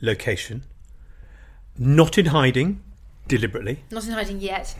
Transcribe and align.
location, 0.00 0.62
not 1.78 2.18
in 2.18 2.26
hiding 2.26 2.82
deliberately, 3.28 3.84
Not 3.90 4.04
in 4.06 4.12
hiding 4.12 4.40
yet. 4.40 4.74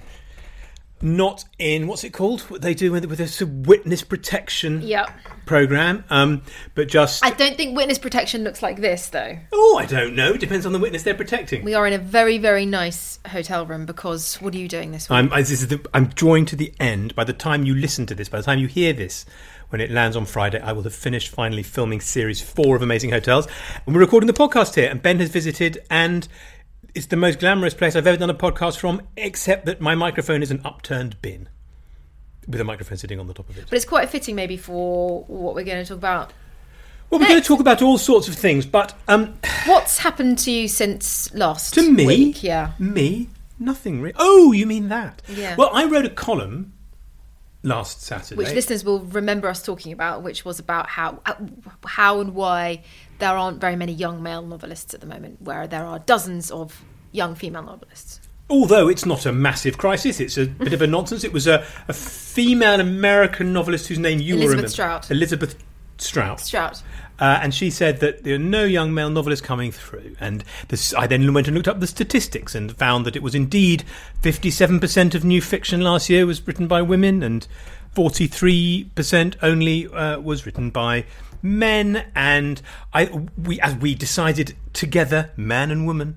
not 1.02 1.44
in 1.58 1.86
what's 1.86 2.04
it 2.04 2.10
called? 2.12 2.42
What 2.42 2.60
they 2.62 2.74
do 2.74 2.92
with, 2.92 3.06
with 3.06 3.18
this 3.18 3.40
witness 3.40 4.02
protection 4.02 4.82
Yep. 4.82 5.10
program, 5.46 6.04
um, 6.10 6.42
but 6.74 6.88
just 6.88 7.24
I 7.24 7.30
don't 7.30 7.56
think 7.56 7.74
witness 7.76 7.98
protection 7.98 8.44
looks 8.44 8.62
like 8.62 8.80
this, 8.80 9.08
though. 9.08 9.38
oh, 9.52 9.78
I 9.78 9.86
don't 9.86 10.14
know. 10.14 10.32
It 10.34 10.40
depends 10.40 10.66
on 10.66 10.72
the 10.72 10.78
witness 10.78 11.02
they're 11.02 11.14
protecting. 11.14 11.64
We 11.64 11.74
are 11.74 11.86
in 11.86 11.92
a 11.94 11.98
very, 11.98 12.36
very 12.38 12.66
nice 12.66 13.18
hotel 13.28 13.64
room 13.64 13.86
because 13.86 14.36
what 14.42 14.54
are 14.54 14.58
you 14.58 14.68
doing 14.68 14.92
this 14.92 15.08
week? 15.08 15.16
I'm, 15.16 15.32
I, 15.32 15.40
this 15.40 15.62
is 15.62 15.68
the, 15.68 15.80
I'm 15.94 16.06
drawing 16.08 16.44
to 16.46 16.56
the 16.56 16.72
end. 16.78 17.14
By 17.14 17.24
the 17.24 17.32
time 17.32 17.64
you 17.64 17.74
listen 17.74 18.04
to 18.06 18.14
this, 18.14 18.28
by 18.28 18.38
the 18.38 18.44
time 18.44 18.58
you 18.58 18.66
hear 18.66 18.92
this, 18.92 19.24
when 19.70 19.80
it 19.80 19.90
lands 19.90 20.16
on 20.16 20.26
Friday, 20.26 20.60
I 20.60 20.72
will 20.72 20.82
have 20.82 20.94
finished 20.94 21.28
finally 21.28 21.62
filming 21.62 22.00
series 22.00 22.40
four 22.40 22.74
of 22.76 22.82
Amazing 22.82 23.10
Hotels. 23.10 23.46
And 23.86 23.94
we're 23.94 24.00
recording 24.00 24.26
the 24.26 24.32
podcast 24.32 24.74
here, 24.74 24.90
and 24.90 25.00
Ben 25.00 25.18
has 25.20 25.30
visited, 25.30 25.78
and 25.88 26.26
it's 26.94 27.06
the 27.06 27.16
most 27.16 27.38
glamorous 27.38 27.72
place 27.72 27.94
I've 27.94 28.06
ever 28.06 28.16
done 28.18 28.30
a 28.30 28.34
podcast 28.34 28.78
from, 28.78 29.00
except 29.16 29.66
that 29.66 29.80
my 29.80 29.94
microphone 29.94 30.42
is 30.42 30.50
an 30.50 30.60
upturned 30.64 31.22
bin 31.22 31.48
with 32.48 32.60
a 32.60 32.64
microphone 32.64 32.98
sitting 32.98 33.20
on 33.20 33.28
the 33.28 33.34
top 33.34 33.48
of 33.48 33.58
it. 33.58 33.66
but 33.70 33.74
it's 33.76 33.84
quite 33.84 34.08
fitting, 34.10 34.34
maybe, 34.34 34.56
for 34.56 35.22
what 35.24 35.54
we're 35.54 35.64
going 35.64 35.82
to 35.84 35.88
talk 35.88 35.98
about. 35.98 36.32
Well, 37.08 37.20
we're 37.20 37.28
going 37.28 37.40
to 37.40 37.46
talk 37.46 37.60
about 37.60 37.80
all 37.80 37.96
sorts 37.98 38.26
of 38.26 38.34
things, 38.34 38.66
but 38.66 38.94
um, 39.06 39.34
What's 39.66 39.98
happened 39.98 40.38
to 40.40 40.50
you 40.50 40.66
since 40.68 41.32
last 41.34 41.74
to 41.74 41.90
me, 41.92 42.06
week? 42.06 42.42
Yeah. 42.42 42.72
me, 42.78 43.28
nothing. 43.58 44.00
Re- 44.00 44.12
oh, 44.16 44.50
you 44.52 44.66
mean 44.66 44.88
that? 44.88 45.22
Yeah. 45.28 45.54
Well, 45.56 45.70
I 45.72 45.84
wrote 45.84 46.06
a 46.06 46.10
column 46.10 46.72
last 47.62 48.02
Saturday. 48.02 48.36
Which 48.36 48.52
listeners 48.52 48.84
will 48.84 49.00
remember 49.00 49.48
us 49.48 49.62
talking 49.62 49.92
about, 49.92 50.22
which 50.22 50.44
was 50.44 50.58
about 50.58 50.88
how 50.88 51.20
uh, 51.26 51.34
how 51.86 52.20
and 52.20 52.34
why 52.34 52.82
there 53.18 53.36
aren't 53.36 53.60
very 53.60 53.76
many 53.76 53.92
young 53.92 54.22
male 54.22 54.42
novelists 54.42 54.94
at 54.94 55.00
the 55.00 55.06
moment, 55.06 55.42
where 55.42 55.66
there 55.66 55.84
are 55.84 55.98
dozens 55.98 56.50
of 56.50 56.82
young 57.12 57.34
female 57.34 57.62
novelists. 57.62 58.20
Although 58.48 58.88
it's 58.88 59.06
not 59.06 59.26
a 59.26 59.32
massive 59.32 59.78
crisis, 59.78 60.18
it's 60.18 60.36
a 60.36 60.46
bit 60.46 60.72
of 60.72 60.82
a 60.82 60.86
nonsense. 60.86 61.22
It 61.22 61.32
was 61.32 61.46
a, 61.46 61.64
a 61.86 61.92
female 61.92 62.80
American 62.80 63.52
novelist 63.52 63.86
whose 63.86 63.98
name 63.98 64.18
you 64.18 64.34
Elizabeth 64.34 64.50
remember. 64.50 64.68
Strout. 64.68 65.10
Elizabeth 65.10 65.62
Strout. 65.98 66.40
Strout. 66.40 66.82
Uh, 67.20 67.38
and 67.42 67.54
she 67.54 67.70
said 67.70 68.00
that 68.00 68.24
there 68.24 68.34
are 68.34 68.38
no 68.38 68.64
young 68.64 68.94
male 68.94 69.10
novelists 69.10 69.44
coming 69.44 69.70
through. 69.70 70.16
And 70.18 70.42
this, 70.68 70.94
I 70.94 71.06
then 71.06 71.32
went 71.34 71.46
and 71.46 71.56
looked 71.56 71.68
up 71.68 71.78
the 71.78 71.86
statistics 71.86 72.54
and 72.54 72.74
found 72.76 73.04
that 73.04 73.14
it 73.14 73.22
was 73.22 73.34
indeed 73.34 73.84
57% 74.22 75.14
of 75.14 75.22
new 75.22 75.42
fiction 75.42 75.82
last 75.82 76.08
year 76.08 76.24
was 76.26 76.46
written 76.46 76.66
by 76.66 76.80
women, 76.80 77.22
and 77.22 77.46
43% 77.94 79.36
only 79.42 79.86
uh, 79.88 80.18
was 80.18 80.46
written 80.46 80.70
by 80.70 81.04
men. 81.42 82.06
And 82.14 82.62
I, 82.94 83.26
we, 83.36 83.60
as 83.60 83.76
we 83.76 83.94
decided 83.94 84.56
together, 84.72 85.30
man 85.36 85.70
and 85.70 85.86
woman, 85.86 86.16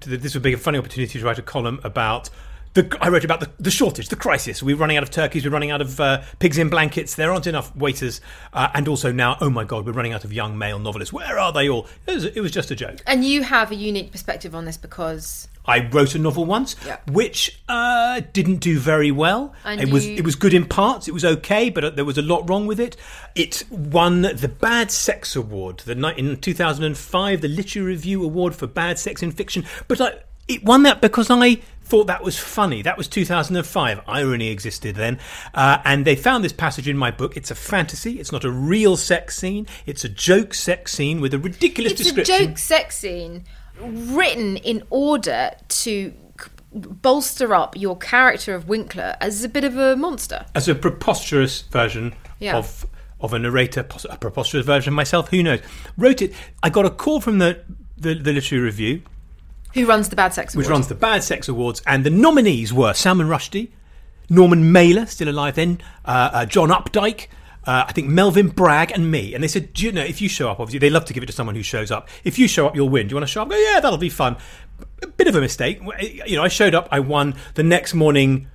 that 0.00 0.22
this 0.22 0.34
would 0.34 0.42
be 0.42 0.52
a 0.52 0.58
funny 0.58 0.78
opportunity 0.78 1.18
to 1.18 1.24
write 1.24 1.38
a 1.38 1.42
column 1.42 1.80
about. 1.84 2.28
The, 2.74 2.96
I 3.00 3.08
wrote 3.08 3.24
about 3.24 3.40
the, 3.40 3.50
the 3.58 3.70
shortage, 3.70 4.10
the 4.10 4.16
crisis. 4.16 4.62
We're 4.62 4.76
running 4.76 4.96
out 4.96 5.02
of 5.02 5.10
turkeys. 5.10 5.44
We're 5.44 5.50
running 5.50 5.72
out 5.72 5.80
of 5.80 5.98
uh, 5.98 6.22
pigs 6.38 6.56
in 6.56 6.68
blankets. 6.68 7.16
There 7.16 7.32
aren't 7.32 7.48
enough 7.48 7.74
waiters, 7.74 8.20
uh, 8.52 8.68
and 8.74 8.86
also 8.86 9.10
now, 9.10 9.36
oh 9.40 9.50
my 9.50 9.64
god, 9.64 9.86
we're 9.86 9.92
running 9.92 10.12
out 10.12 10.24
of 10.24 10.32
young 10.32 10.56
male 10.56 10.78
novelists. 10.78 11.12
Where 11.12 11.36
are 11.36 11.52
they 11.52 11.68
all? 11.68 11.88
It 12.06 12.14
was, 12.14 12.24
it 12.26 12.40
was 12.40 12.52
just 12.52 12.70
a 12.70 12.76
joke. 12.76 12.98
And 13.08 13.24
you 13.24 13.42
have 13.42 13.72
a 13.72 13.74
unique 13.74 14.12
perspective 14.12 14.54
on 14.54 14.66
this 14.66 14.76
because 14.76 15.48
I 15.66 15.88
wrote 15.88 16.14
a 16.14 16.18
novel 16.20 16.44
once, 16.44 16.76
Yeah. 16.86 16.98
which 17.10 17.60
uh, 17.68 18.20
didn't 18.32 18.58
do 18.58 18.78
very 18.78 19.10
well. 19.10 19.52
And 19.64 19.80
it 19.80 19.90
was 19.90 20.06
you- 20.06 20.14
it 20.18 20.24
was 20.24 20.36
good 20.36 20.54
in 20.54 20.64
parts. 20.64 21.08
It 21.08 21.12
was 21.12 21.24
okay, 21.24 21.70
but 21.70 21.84
uh, 21.84 21.90
there 21.90 22.04
was 22.04 22.18
a 22.18 22.22
lot 22.22 22.48
wrong 22.48 22.68
with 22.68 22.78
it. 22.78 22.96
It 23.34 23.64
won 23.68 24.22
the 24.22 24.48
Bad 24.60 24.92
Sex 24.92 25.34
Award 25.34 25.78
the 25.80 25.96
night 25.96 26.18
in 26.20 26.36
2005, 26.36 27.40
the 27.40 27.48
Literary 27.48 27.88
Review 27.88 28.22
Award 28.22 28.54
for 28.54 28.68
Bad 28.68 29.00
Sex 29.00 29.24
in 29.24 29.32
Fiction. 29.32 29.64
But 29.88 30.00
I, 30.00 30.12
it 30.46 30.64
won 30.64 30.84
that 30.84 31.00
because 31.00 31.30
I 31.30 31.58
thought 31.90 32.06
that 32.06 32.22
was 32.22 32.38
funny. 32.38 32.82
That 32.82 32.96
was 32.96 33.08
2005. 33.08 34.00
Irony 34.06 34.48
existed 34.48 34.94
then, 34.96 35.18
uh, 35.54 35.78
and 35.84 36.04
they 36.06 36.16
found 36.16 36.44
this 36.44 36.52
passage 36.52 36.88
in 36.88 36.96
my 36.96 37.10
book. 37.10 37.36
It's 37.36 37.50
a 37.50 37.54
fantasy. 37.54 38.18
It's 38.20 38.32
not 38.32 38.44
a 38.44 38.50
real 38.50 38.96
sex 38.96 39.36
scene. 39.36 39.66
It's 39.86 40.04
a 40.04 40.08
joke 40.08 40.54
sex 40.54 40.92
scene 40.92 41.20
with 41.20 41.34
a 41.34 41.38
ridiculous 41.38 41.94
description. 41.94 42.20
it's 42.34 42.42
a 42.42 42.46
joke 42.46 42.58
sex 42.58 42.96
scene 42.98 43.44
written 43.80 44.56
in 44.58 44.84
order 44.90 45.50
to 45.68 46.12
bolster 46.72 47.54
up 47.54 47.76
your 47.76 47.96
character 47.98 48.54
of 48.54 48.68
Winkler 48.68 49.16
as 49.20 49.42
a 49.42 49.48
bit 49.48 49.64
of 49.64 49.76
a 49.76 49.96
monster. 49.96 50.46
as 50.54 50.68
a 50.68 50.74
preposterous 50.74 51.62
version 51.62 52.14
Yeah. 52.38 52.56
of 52.56 52.86
of 53.20 53.34
a 53.34 53.38
narrator, 53.38 53.86
a 54.08 54.16
preposterous 54.16 54.64
version 54.64 54.92
of 54.92 54.96
myself. 54.96 55.28
Who 55.28 55.42
knows? 55.42 55.60
Wrote 55.98 56.22
it. 56.22 56.32
I 56.62 56.70
got 56.70 56.86
a 56.86 56.90
call 56.90 57.20
from 57.20 57.38
the 57.38 57.60
the, 57.98 58.14
the 58.14 58.32
literary 58.32 58.64
review, 58.64 59.02
Who 59.74 59.86
runs 59.86 60.08
the 60.08 60.16
Bad 60.16 60.34
Sex 60.34 60.54
Awards? 60.54 60.66
which 60.68 60.72
runs 60.72 60.88
the 60.88 60.94
Bad 60.94 61.22
Sex 61.22 61.48
Awards, 61.48 61.82
and 61.86 62.04
the 62.04 62.10
nominees 62.10 62.72
were 62.72 62.92
Salman 62.92 63.28
Rushdie, 63.28 63.70
Norman 64.28 64.72
Mailer, 64.72 65.06
still 65.06 65.28
alive 65.28 65.54
then, 65.56 65.80
uh, 66.04 66.30
uh, 66.32 66.46
John 66.46 66.70
Updike. 66.70 67.28
Uh, 67.66 67.84
I 67.86 67.92
think 67.92 68.08
Melvin 68.08 68.48
Bragg 68.48 68.90
and 68.90 69.10
me, 69.10 69.34
and 69.34 69.44
they 69.44 69.48
said, 69.48 69.74
"Do 69.74 69.84
you 69.84 69.92
know 69.92 70.02
if 70.02 70.22
you 70.22 70.28
show 70.30 70.50
up? 70.50 70.60
Obviously, 70.60 70.78
they 70.78 70.88
love 70.90 71.04
to 71.04 71.12
give 71.12 71.22
it 71.22 71.26
to 71.26 71.32
someone 71.32 71.54
who 71.54 71.62
shows 71.62 71.90
up. 71.90 72.08
If 72.24 72.38
you 72.38 72.48
show 72.48 72.66
up, 72.66 72.74
you'll 72.74 72.88
win. 72.88 73.06
Do 73.06 73.12
you 73.12 73.16
want 73.16 73.26
to 73.26 73.32
show 73.32 73.42
up? 73.42 73.48
I 73.48 73.50
go, 73.50 73.56
yeah, 73.58 73.80
that'll 73.80 73.98
be 73.98 74.08
fun. 74.08 74.36
A 75.02 75.06
bit 75.06 75.28
of 75.28 75.34
a 75.34 75.40
mistake. 75.40 75.78
You 76.26 76.36
know, 76.36 76.42
I 76.42 76.48
showed 76.48 76.74
up. 76.74 76.88
I 76.90 77.00
won 77.00 77.34
the 77.54 77.62
next 77.62 77.92
morning 77.92 78.48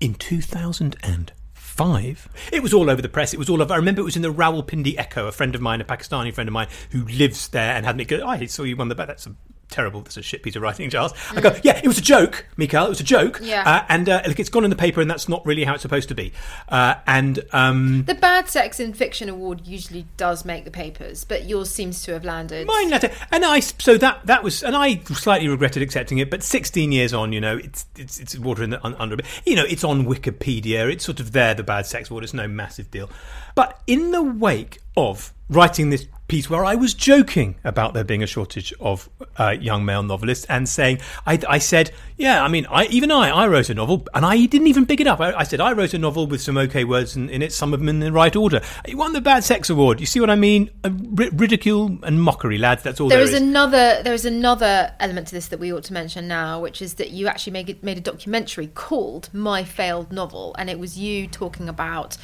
in 0.00 0.14
2005. 0.14 2.28
It 2.52 2.60
was 2.62 2.74
all 2.74 2.90
over 2.90 3.00
the 3.00 3.08
press. 3.08 3.32
It 3.32 3.38
was 3.38 3.48
all 3.48 3.62
over. 3.62 3.72
I 3.72 3.76
remember 3.76 4.00
it 4.00 4.04
was 4.04 4.16
in 4.16 4.22
the 4.22 4.32
Rawalpindi 4.32 4.96
Echo. 4.98 5.28
A 5.28 5.32
friend 5.32 5.54
of 5.54 5.60
mine, 5.60 5.80
a 5.80 5.84
Pakistani 5.84 6.34
friend 6.34 6.48
of 6.48 6.52
mine, 6.52 6.66
who 6.90 7.04
lives 7.04 7.46
there, 7.48 7.76
and 7.76 7.86
had 7.86 7.96
me 7.96 8.04
go, 8.04 8.16
"Oh, 8.18 8.26
I 8.28 8.44
saw 8.46 8.64
you 8.64 8.76
won 8.76 8.88
the 8.88 8.96
bet. 8.96 9.06
That's 9.06 9.26
a 9.26 9.34
terrible. 9.70 10.02
That's 10.02 10.16
a 10.16 10.22
shit 10.22 10.42
piece 10.42 10.56
of 10.56 10.62
writing, 10.62 10.88
Charles." 10.90 11.12
I 11.34 11.40
go, 11.40 11.56
"Yeah, 11.62 11.80
it 11.82 11.86
was 11.86 11.98
a 11.98 12.02
joke, 12.02 12.46
Mikael. 12.56 12.86
It 12.86 12.90
was 12.90 13.00
a 13.00 13.04
joke. 13.04 13.40
Yeah. 13.42 13.62
uh, 13.66 13.86
and 13.88 14.08
uh, 14.08 14.22
look, 14.26 14.38
it's 14.38 14.48
gone 14.50 14.64
in 14.64 14.70
the 14.70 14.76
paper, 14.76 15.00
and 15.00 15.10
that's 15.10 15.28
not 15.28 15.44
really 15.46 15.64
how 15.64 15.74
it's 15.74 15.82
supposed 15.82 16.08
to 16.08 16.14
be." 16.14 16.32
Uh, 16.68 16.94
and 17.06 17.38
um, 17.52 18.04
The 18.04 18.14
Bad 18.14 18.48
Sex 18.48 18.80
in 18.80 18.92
Fiction 18.92 19.28
Award 19.28 19.66
usually 19.66 20.06
does 20.16 20.44
make 20.44 20.64
the 20.64 20.70
papers, 20.70 21.24
but 21.24 21.46
yours 21.48 21.70
seems 21.70 22.02
to 22.04 22.12
have 22.12 22.24
landed. 22.24 22.66
Mine 22.66 22.90
letter, 22.90 23.10
and 23.30 23.44
I 23.44 23.60
so 23.60 23.96
that 23.98 24.26
that 24.26 24.42
was, 24.42 24.62
and 24.62 24.76
I 24.76 24.98
slightly 24.98 25.48
regretted 25.48 25.82
accepting 25.82 26.18
it. 26.18 26.30
But 26.30 26.42
16 26.42 26.92
years 26.92 27.12
on, 27.14 27.32
you 27.32 27.40
know, 27.40 27.56
it's 27.56 27.86
it's 27.96 28.18
it's 28.20 28.38
water 28.38 28.62
in 28.62 28.70
the 28.70 28.84
un, 28.84 28.94
under. 28.98 29.16
You 29.46 29.56
know, 29.56 29.64
it's 29.64 29.84
on 29.84 30.04
Wikipedia. 30.06 30.90
It's 30.92 31.04
sort 31.04 31.20
of 31.20 31.32
there. 31.32 31.54
The 31.54 31.62
bad 31.62 31.86
sex 31.86 32.10
award. 32.10 32.24
It's 32.24 32.34
no 32.34 32.48
massive 32.48 32.90
deal. 32.90 33.10
But 33.54 33.80
in 33.86 34.10
the 34.10 34.22
wake 34.22 34.78
of 34.96 35.32
writing 35.48 35.90
this 35.90 36.06
piece 36.30 36.48
where 36.48 36.64
I 36.64 36.76
was 36.76 36.94
joking 36.94 37.56
about 37.64 37.92
there 37.92 38.04
being 38.04 38.22
a 38.22 38.26
shortage 38.26 38.72
of 38.78 39.10
uh, 39.36 39.50
young 39.50 39.84
male 39.84 40.04
novelists 40.04 40.44
and 40.44 40.68
saying, 40.68 41.00
I, 41.26 41.40
I 41.48 41.58
said, 41.58 41.90
yeah, 42.16 42.44
I 42.44 42.46
mean, 42.46 42.66
I, 42.70 42.86
even 42.86 43.10
I, 43.10 43.30
I 43.30 43.48
wrote 43.48 43.68
a 43.68 43.74
novel 43.74 44.06
and 44.14 44.24
I 44.24 44.46
didn't 44.46 44.68
even 44.68 44.86
pick 44.86 45.00
it 45.00 45.08
up. 45.08 45.18
I, 45.18 45.32
I 45.32 45.42
said, 45.42 45.60
I 45.60 45.72
wrote 45.72 45.92
a 45.92 45.98
novel 45.98 46.28
with 46.28 46.40
some 46.40 46.56
okay 46.56 46.84
words 46.84 47.16
in, 47.16 47.28
in, 47.30 47.42
it, 47.42 47.52
some 47.52 47.74
of 47.74 47.80
them 47.80 47.88
in 47.88 47.98
the 47.98 48.12
right 48.12 48.34
order. 48.36 48.60
It 48.84 48.94
won 48.94 49.12
the 49.12 49.20
Bad 49.20 49.42
Sex 49.42 49.70
Award. 49.70 49.98
You 49.98 50.06
see 50.06 50.20
what 50.20 50.30
I 50.30 50.36
mean? 50.36 50.70
Ridicule 50.84 51.98
and 52.04 52.22
mockery, 52.22 52.58
lads. 52.58 52.84
That's 52.84 53.00
all 53.00 53.08
there, 53.08 53.18
there 53.18 53.26
is. 53.26 53.34
another, 53.34 54.00
there 54.04 54.14
is 54.14 54.24
another 54.24 54.94
element 55.00 55.26
to 55.28 55.34
this 55.34 55.48
that 55.48 55.58
we 55.58 55.72
ought 55.72 55.82
to 55.84 55.92
mention 55.92 56.28
now, 56.28 56.60
which 56.60 56.80
is 56.80 56.94
that 56.94 57.10
you 57.10 57.26
actually 57.26 57.54
made, 57.54 57.82
made 57.82 57.98
a 57.98 58.00
documentary 58.02 58.68
called 58.68 59.30
My 59.34 59.64
Failed 59.64 60.12
Novel. 60.12 60.54
And 60.58 60.70
it 60.70 60.78
was 60.78 60.96
you 60.96 61.26
talking 61.26 61.68
about 61.68 62.16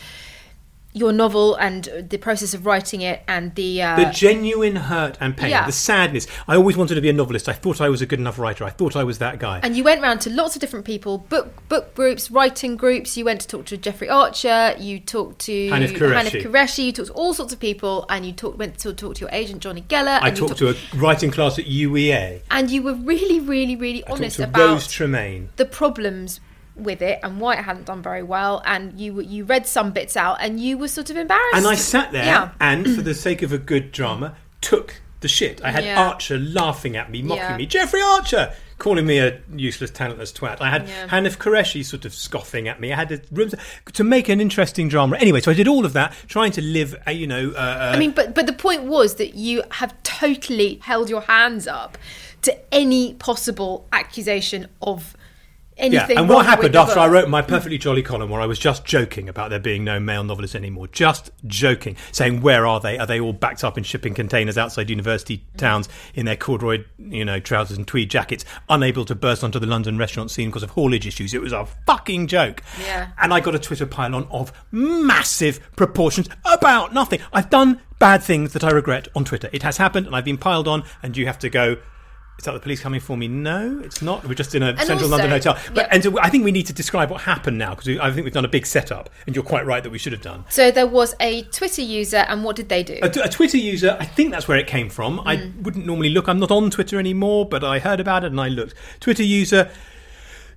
your 0.97 1.13
novel 1.13 1.55
and 1.57 1.85
the 2.09 2.17
process 2.17 2.55
of 2.55 2.65
writing 2.65 3.03
it 3.03 3.23
and 3.29 3.55
the 3.55 3.83
uh, 3.83 3.97
the 3.97 4.07
genuine 4.07 4.77
hurt 4.77 5.19
and 5.21 5.37
pain, 5.37 5.51
Yeah. 5.51 5.67
the 5.67 5.73
sadness. 5.73 6.27
I 6.49 6.57
always 6.57 6.77
wanted 6.77 6.95
to 6.95 7.03
be 7.03 7.11
a 7.11 7.13
novelist. 7.13 7.49
I 7.49 7.53
thought 7.53 7.81
I 7.83 7.91
was 7.91 8.01
a 8.01 8.07
good 8.07 8.19
enough 8.19 8.39
writer. 8.39 8.65
I 8.65 8.71
thought 8.71 8.97
I 8.97 9.05
was 9.05 9.19
that 9.19 9.39
guy. 9.39 9.61
and 9.63 9.77
you 9.77 9.85
went 9.85 10.01
round 10.01 10.23
to 10.23 10.31
lots 10.31 10.57
of 10.57 10.61
different 10.61 10.87
people, 10.87 11.19
book 11.19 11.69
book 11.69 11.95
groups, 11.95 12.31
writing 12.31 12.77
groups. 12.77 13.17
You 13.17 13.27
went 13.27 13.43
to 13.43 13.49
talk 13.49 13.67
to 13.67 13.77
Jeffrey 13.77 14.09
Archer. 14.09 14.75
You 14.79 14.99
talked 14.99 15.39
to 15.41 15.53
Hanif 15.71 15.93
Kureishi. 15.99 16.31
Hanif 16.31 16.43
Kureishi. 16.45 16.85
You 16.87 16.93
talked 16.93 17.09
to 17.09 17.15
all 17.15 17.35
sorts 17.35 17.53
of 17.53 17.61
people, 17.61 18.07
and 18.09 18.25
you 18.25 18.33
talked 18.33 18.57
went 18.57 18.79
to 18.79 18.93
talk 18.95 19.17
to 19.17 19.21
your 19.21 19.31
agent 19.33 19.61
Jonny 19.63 19.83
Geller. 19.83 20.19
I 20.23 20.29
and 20.29 20.39
you 20.39 20.47
talked 20.49 20.59
to 20.61 20.71
a 20.71 20.75
writing 20.97 21.31
class 21.31 21.59
at 21.59 21.67
UEA. 21.67 22.41
and 22.51 22.71
you 22.71 22.83
were 22.83 22.95
really, 22.95 23.39
really, 23.41 23.77
really 23.77 24.03
I 24.07 24.13
honest 24.13 24.39
about 24.39 24.59
Rose 24.71 24.87
Tremain. 24.89 25.49
the 25.57 25.67
problems 25.67 26.41
with 26.77 27.03
it 27.03 27.21
and 27.23 27.41
why 27.41 27.55
it 27.55 27.65
hadn't 27.65 27.87
done 27.87 28.03
very 28.03 28.23
well. 28.23 28.63
And 28.65 28.99
you 29.01 29.21
you 29.21 29.45
read 29.45 29.67
some 29.67 29.93
bits 29.93 30.17
out, 30.17 30.39
and 30.41 30.61
you 30.61 30.79
were 30.79 30.89
sort 30.89 31.11
of 31.11 31.17
embarrassed. 31.17 31.55
And 31.57 31.67
I 31.67 31.75
sat 31.75 32.13
there 32.13 32.25
Yeah. 32.25 32.51
and, 32.61 32.95
for 32.95 33.03
the 33.03 33.15
sake 33.15 33.43
of 33.43 33.53
a 33.53 33.59
good 33.59 33.93
drama, 33.93 34.37
took 34.61 35.01
the 35.21 35.29
shit. 35.29 35.63
I 35.65 35.71
had 35.71 35.85
Yeah. 35.85 36.01
Archer 36.09 36.39
laughing 36.39 36.97
at 36.97 37.11
me, 37.11 37.23
mocking 37.23 37.43
Yeah. 37.43 37.57
me. 37.57 37.67
Jeffrey 37.67 38.03
Archer! 38.03 38.53
Calling 38.79 39.07
me 39.07 39.19
a 39.19 39.39
useless, 39.57 39.91
talentless 39.91 40.31
twat. 40.33 40.61
I 40.61 40.69
had 40.69 40.87
Yeah. 40.87 41.07
Hanif 41.09 41.39
Kureishi 41.39 41.83
sort 41.83 42.05
of 42.05 42.13
scoffing 42.15 42.69
at 42.69 42.79
me. 42.79 42.93
I 42.93 42.97
had 42.97 43.11
a 43.11 43.21
room 43.33 43.51
to 43.95 44.05
make 44.05 44.29
an 44.29 44.39
interesting 44.39 44.91
drama. 44.91 45.17
Anyway, 45.17 45.41
so 45.41 45.51
I 45.51 45.55
did 45.55 45.67
all 45.67 45.87
of 45.87 45.95
that, 45.95 46.13
trying 46.29 46.53
to 46.53 46.61
live, 46.61 46.95
a, 47.07 47.13
you 47.13 47.27
know. 47.27 47.53
Uh, 47.57 47.93
I 47.95 47.99
mean, 47.99 48.11
but 48.11 48.35
but 48.35 48.47
the 48.47 48.53
point 48.53 48.83
was 48.83 49.15
that 49.15 49.35
you 49.35 49.63
have 49.71 49.95
totally 50.03 50.79
held 50.83 51.09
your 51.09 51.23
hands 51.23 51.67
up 51.67 51.97
to 52.43 52.55
any 52.71 53.15
possible 53.15 53.87
accusation 53.95 54.69
of 54.83 55.17
anything. 55.77 56.17
Yeah, 56.17 56.21
and 56.21 56.29
what 56.29 56.47
happened 56.47 56.77
after 56.77 56.99
I 56.99 57.07
wrote 57.07 57.29
my 57.29 57.43
perfectly 57.43 57.79
jolly 57.79 58.03
column 58.03 58.31
where 58.31 58.41
I 58.41 58.47
was 58.47 58.59
just 58.59 58.85
joking 58.85 59.29
about 59.29 59.51
there 59.51 59.59
being 59.59 59.85
no 59.85 60.01
male 60.01 60.25
novelists 60.25 60.55
anymore, 60.55 60.89
just 60.89 61.31
joking, 61.47 61.97
saying 62.13 62.41
where 62.41 62.67
are 62.67 62.81
they? 62.81 62.99
Are 62.99 63.07
they 63.07 63.21
all 63.21 63.33
backed 63.33 63.65
up 63.65 63.77
in 63.79 63.85
shipping 63.85 64.15
containers 64.15 64.59
outside 64.59 64.91
university 64.91 65.45
towns 65.57 65.89
in 66.15 66.27
their 66.27 66.37
corduroy, 66.37 66.85
you 66.99 67.25
know, 67.25 67.41
trousers 67.41 67.77
and 67.77 67.87
tweed 67.87 68.11
jackets, 68.11 68.45
unable 68.69 69.05
to 69.05 69.15
burst 69.15 69.45
onto 69.45 69.59
the 69.59 69.67
London 69.67 69.99
restaurant 69.99 70.31
scene 70.31 70.49
because 70.49 70.63
of 70.63 70.71
haulage 70.71 71.07
issues? 71.07 71.35
It 71.35 71.41
was 71.41 71.53
a 71.53 71.67
fucking 71.87 72.27
joke. 72.27 72.63
Yeah. 72.81 73.11
And 73.19 73.33
I 73.33 73.41
got 73.41 73.55
a 73.55 73.59
Twitter 73.59 73.87
pylon 73.87 74.27
of 74.31 74.53
massive 74.71 75.61
proportions 75.77 76.29
about 76.45 76.95
nothing. 76.95 77.21
I've 77.33 77.51
done 77.51 77.81
bad 77.99 78.23
things 78.23 78.53
that 78.53 78.65
I 78.65 78.71
regret 78.71 79.09
on 79.15 79.25
Twitter. 79.25 79.49
It 79.53 79.63
has 79.63 79.77
happened, 79.77 80.07
and 80.07 80.15
I've 80.15 80.25
been 80.25 80.39
piled 80.39 80.69
on, 80.69 80.85
and 81.03 81.17
you 81.17 81.27
have 81.27 81.39
to 81.41 81.49
go. 81.49 81.77
Is 82.39 82.45
that 82.45 82.53
the 82.53 82.61
police 82.61 82.81
coming 82.81 83.01
for 83.01 83.17
me? 83.17 83.29
No, 83.29 83.81
it's 83.83 84.03
not. 84.03 84.27
We're 84.27 84.35
just 84.35 84.55
in 84.55 84.63
a 84.63 84.77
central 84.77 84.99
also- 84.99 85.09
London 85.09 85.31
hotel. 85.31 85.55
But 85.73 85.87
yeah. 85.87 85.89
and 85.91 86.03
so 86.03 86.19
I 86.21 86.29
think 86.29 86.45
we 86.45 86.53
need 86.53 86.67
to 86.67 86.73
describe 86.75 87.11
what 87.11 87.23
happened 87.23 87.57
now 87.57 87.75
because 87.75 87.99
I 87.99 88.11
think 88.13 88.25
we've 88.25 88.33
done 88.35 88.45
a 88.45 88.49
big 88.49 88.67
setup, 88.67 89.09
and 89.27 89.35
you're 89.35 89.45
quite 89.45 89.65
right 89.65 89.83
that 89.83 89.91
we 89.91 89.97
should 89.99 90.13
have 90.13 90.21
done. 90.23 90.45
So 90.51 90.71
there 90.71 90.87
was 90.87 91.15
a 91.19 91.43
Twitter 91.45 91.81
user, 91.83 92.19
and 92.19 92.45
what 92.45 92.55
did 92.57 92.69
they 92.69 92.83
do? 92.83 92.99
A, 93.03 93.07
a 93.25 93.29
Twitter 93.29 93.57
user, 93.57 93.97
I 93.99 94.05
think 94.05 94.33
that's 94.33 94.47
where 94.49 94.59
it 94.59 94.67
came 94.67 94.91
from. 94.91 95.21
I 95.25 95.37
Mm. 95.39 95.63
wouldn't 95.63 95.87
normally 95.87 96.11
look. 96.11 96.29
I'm 96.29 96.39
not 96.39 96.51
on 96.51 96.71
Twitter 96.71 96.99
anymore, 96.99 97.47
but 97.49 97.65
I 97.65 97.79
heard 97.79 98.01
about 98.01 98.23
it 98.23 98.29
and 98.29 98.41
I 98.41 98.49
looked. 98.49 98.75
Twitter 99.01 99.23
user 99.23 99.71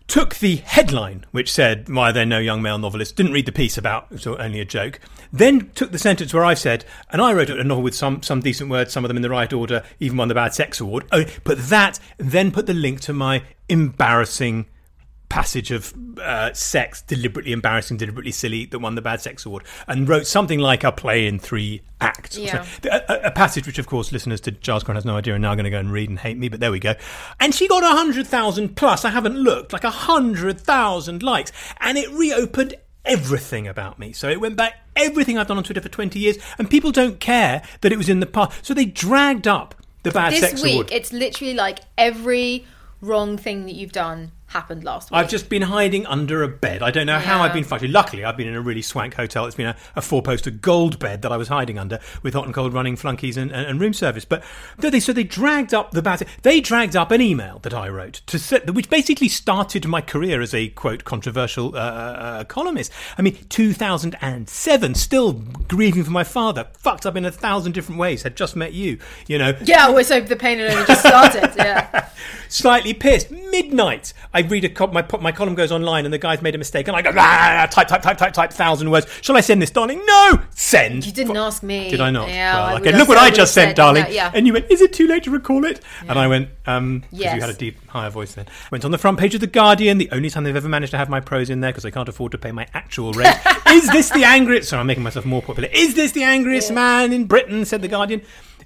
took 0.09 0.35
the 0.35 0.57
headline, 0.57 1.25
which 1.31 1.51
said, 1.51 1.87
Why 1.87 2.09
are 2.09 2.13
there 2.13 2.25
no 2.25 2.39
young 2.39 2.61
male 2.61 2.77
novelists? 2.77 3.13
Didn't 3.13 3.31
read 3.31 3.45
the 3.45 3.51
piece 3.51 3.77
about, 3.77 4.07
it 4.09 4.25
was 4.25 4.27
only 4.27 4.59
a 4.59 4.65
joke. 4.65 4.99
Then 5.31 5.69
took 5.75 5.91
the 5.91 5.99
sentence 5.99 6.33
where 6.33 6.43
I 6.43 6.55
said, 6.55 6.83
and 7.11 7.21
I 7.21 7.31
wrote 7.31 7.49
a 7.49 7.63
novel 7.63 7.83
with 7.83 7.95
some, 7.95 8.23
some 8.23 8.41
decent 8.41 8.69
words, 8.69 8.91
some 8.91 9.05
of 9.05 9.07
them 9.09 9.17
in 9.17 9.21
the 9.21 9.29
right 9.29 9.51
order, 9.53 9.83
even 9.99 10.17
won 10.17 10.27
the 10.27 10.35
Bad 10.35 10.53
Sex 10.53 10.79
Award. 10.79 11.05
Oh, 11.11 11.23
put 11.43 11.59
that, 11.69 11.99
then 12.17 12.51
put 12.51 12.65
the 12.65 12.73
link 12.73 12.99
to 13.01 13.13
my 13.13 13.43
embarrassing 13.69 14.65
passage 15.29 15.71
of 15.71 15.93
uh, 16.19 16.51
sex, 16.53 17.01
deliberately 17.03 17.51
embarrassing, 17.51 17.97
deliberately 17.97 18.31
silly, 18.31 18.65
that 18.65 18.79
won 18.79 18.95
the 18.95 19.01
Bad 19.01 19.21
Sex 19.21 19.45
Award, 19.45 19.63
and 19.87 20.09
wrote 20.09 20.27
something 20.27 20.59
like 20.59 20.83
a 20.83 20.91
play 20.91 21.27
in 21.27 21.39
three 21.39 21.81
acts. 22.01 22.37
Yeah. 22.37 22.65
A, 22.83 23.27
a- 23.27 23.31
passage 23.31 23.67
which, 23.67 23.79
of 23.79 23.87
course, 23.87 24.11
listeners 24.11 24.41
to 24.41 24.51
Giles 24.51 24.83
Grant 24.83 24.97
has 24.97 25.05
no 25.05 25.15
idea, 25.15 25.35
and 25.35 25.41
now 25.41 25.53
going 25.55 25.65
to 25.65 25.69
go 25.69 25.79
and 25.79 25.91
read 25.91 26.09
and 26.09 26.19
hate 26.19 26.37
me, 26.37 26.49
but 26.49 26.59
there 26.59 26.71
we 26.71 26.79
go. 26.79 26.95
And 27.39 27.53
she 27.53 27.67
got 27.67 27.83
a 27.83 27.95
hundred 27.95 28.27
thousand 28.27 28.75
plus. 28.75 29.05
I 29.05 29.11
haven't 29.11 29.37
looked 29.37 29.71
like 29.71 29.83
a 29.83 29.91
hundred 29.91 30.59
thousand 30.59 31.23
likes, 31.23 31.51
and 31.79 31.97
it 31.97 32.09
reopened 32.09 32.75
everything 33.05 33.67
about 33.67 33.97
me. 33.99 34.11
So 34.11 34.29
it 34.29 34.41
went 34.41 34.55
back 34.55 34.75
everything 34.95 35.37
I've 35.37 35.47
done 35.47 35.57
on 35.57 35.63
Twitter 35.63 35.81
for 35.81 35.89
twenty 35.89 36.19
years, 36.19 36.37
and 36.57 36.69
people 36.69 36.91
don't 36.91 37.19
care 37.19 37.61
that 37.81 37.91
it 37.91 37.97
was 37.97 38.09
in 38.09 38.19
the 38.19 38.25
past. 38.25 38.65
So 38.65 38.73
they 38.73 38.85
dragged 38.85 39.47
up 39.47 39.75
the 40.03 40.11
Bad 40.11 40.33
this 40.33 40.39
Sex 40.41 40.63
week, 40.63 40.73
Award. 40.73 40.87
This 40.87 40.91
week, 40.91 40.99
it's 40.99 41.13
literally 41.13 41.53
like 41.53 41.79
every 41.97 42.65
wrong 43.01 43.37
thing 43.37 43.65
that 43.65 43.75
you've 43.75 43.91
done 43.91 44.31
happened 44.49 44.83
last 44.83 45.11
week. 45.11 45.17
I've 45.17 45.29
just 45.29 45.49
been 45.49 45.61
hiding 45.61 46.05
under 46.05 46.43
a 46.43 46.47
bed. 46.47 46.81
I 46.81 46.91
don't 46.91 47.05
know 47.05 47.19
how 47.19 47.41
I've 47.41 47.53
been 47.53 47.63
fighting. 47.63 47.91
Luckily, 47.91 48.25
I've 48.25 48.35
been 48.35 48.47
in 48.47 48.55
a 48.55 48.61
really 48.61 48.81
swank 48.81 49.13
hotel. 49.13 49.45
It's 49.45 49.55
been 49.55 49.67
a, 49.67 49.75
a 49.95 50.01
four-poster 50.01 50.51
gold 50.51 50.99
bed 50.99 51.21
that 51.21 51.31
I 51.31 51.37
was 51.37 51.47
hiding 51.47 51.77
under 51.77 51.99
with 52.23 52.33
hot 52.33 52.45
and 52.45 52.53
cold 52.53 52.73
running 52.73 52.95
flunkies 52.95 53.37
and, 53.37 53.51
and, 53.51 53.67
and 53.67 53.79
room 53.79 53.93
service. 53.93 54.25
But 54.25 54.43
they 54.77 54.99
so 54.99 55.13
they 55.13 55.23
dragged 55.23 55.73
up 55.73 55.91
the 55.91 56.01
bad. 56.01 56.27
They 56.41 56.61
dragged 56.61 56.95
up 56.95 57.11
an 57.11 57.21
email 57.21 57.59
that 57.59 57.73
I 57.73 57.89
wrote 57.89 58.21
to 58.27 58.39
set, 58.39 58.73
which 58.73 58.89
basically 58.89 59.29
started 59.29 59.87
my 59.87 60.01
career 60.01 60.41
as 60.41 60.53
a 60.53 60.69
quote 60.69 61.03
controversial 61.03 61.75
uh, 61.75 61.79
uh, 61.79 62.43
columnist. 62.45 62.91
I 63.17 63.21
mean, 63.21 63.37
2007, 63.49 64.95
still 64.95 65.33
grieving 65.33 66.03
for 66.03 66.11
my 66.11 66.23
father, 66.23 66.67
fucked 66.73 67.05
up 67.05 67.15
in 67.15 67.25
a 67.25 67.31
thousand 67.31 67.73
different 67.73 67.99
ways. 67.99 68.23
Had 68.23 68.35
just 68.35 68.55
met 68.55 68.73
you, 68.73 68.97
you 69.27 69.37
know. 69.37 69.53
yeah, 69.63 69.89
well, 69.89 70.03
so 70.03 70.19
the 70.19 70.35
pain 70.35 70.57
had 70.59 70.71
only 70.71 70.85
just 70.85 71.05
started. 71.05 71.53
yeah. 71.55 72.09
slightly 72.49 72.93
pissed. 72.93 73.31
Midnight, 73.31 74.13
I 74.33 74.38
read 74.41 74.65
a 74.65 74.69
co- 74.69 74.87
my 74.87 75.05
my 75.21 75.31
column 75.31 75.55
goes 75.55 75.71
online 75.71 76.05
and 76.05 76.13
the 76.13 76.17
guy's 76.17 76.41
made 76.41 76.55
a 76.55 76.57
mistake 76.57 76.87
and 76.87 76.95
I 76.97 77.01
go 77.01 77.11
"Ah, 77.15 77.67
type 77.71 77.87
type 77.87 78.01
type 78.01 78.17
type 78.17 78.33
type 78.33 78.51
thousand 78.53 78.89
words. 78.91 79.07
Shall 79.21 79.35
I 79.37 79.41
send 79.41 79.61
this, 79.61 79.71
darling? 79.71 80.01
No, 80.05 80.39
send. 80.55 81.05
You 81.05 81.11
didn't 81.11 81.37
ask 81.37 81.61
me. 81.63 81.89
Did 81.89 82.01
I 82.01 82.11
not? 82.11 82.29
Yeah, 82.29 82.53
Well, 82.55 82.65
I 82.77 82.79
okay. 82.79 82.91
Look 82.97 83.07
what 83.07 83.17
I 83.17 83.25
I 83.25 83.29
just 83.29 83.53
sent, 83.53 83.75
darling. 83.75 84.05
yeah. 84.09 84.31
And 84.33 84.47
you 84.47 84.53
went, 84.53 84.71
"Is 84.71 84.81
it 84.81 84.93
too 84.93 85.07
late 85.07 85.23
to 85.23 85.31
recall 85.31 85.65
it?" 85.65 85.81
And 86.07 86.17
I 86.17 86.27
went, 86.27 86.49
"Um, 86.65 87.01
'cause 87.01 87.09
Yes. 87.19 87.35
you 87.35 87.41
had 87.41 87.49
a 87.49 87.53
deep, 87.53 87.77
higher 87.89 88.09
voice 88.09 88.33
then." 88.33 88.45
Went 88.71 88.85
on 88.85 88.91
the 88.91 88.97
front 88.97 89.19
page 89.19 89.35
of 89.35 89.41
the 89.41 89.47
Guardian, 89.47 89.97
the 89.97 90.09
only 90.11 90.29
time 90.29 90.43
they've 90.43 90.55
ever 90.55 90.69
managed 90.69 90.91
to 90.91 90.97
have 90.97 91.09
my 91.09 91.19
prose 91.19 91.49
in 91.49 91.59
there 91.61 91.71
because 91.71 91.83
they 91.83 91.91
can't 91.91 92.09
afford 92.09 92.31
to 92.31 92.37
pay 92.37 92.51
my 92.51 92.67
actual 92.73 93.13
rent. 93.13 93.37
Is 93.67 93.87
this 93.89 94.09
the 94.09 94.23
angriest? 94.23 94.69
Sorry, 94.69 94.79
I'm 94.79 94.87
making 94.87 95.03
myself 95.03 95.25
more 95.25 95.41
popular. 95.41 95.69
Is 95.71 95.95
this 95.95 96.11
the 96.13 96.23
angriest 96.23 96.71
man 96.71 97.13
in 97.13 97.25
Britain? 97.25 97.65
Said 97.65 97.81
the 97.81 97.87
Guardian. 97.87 98.21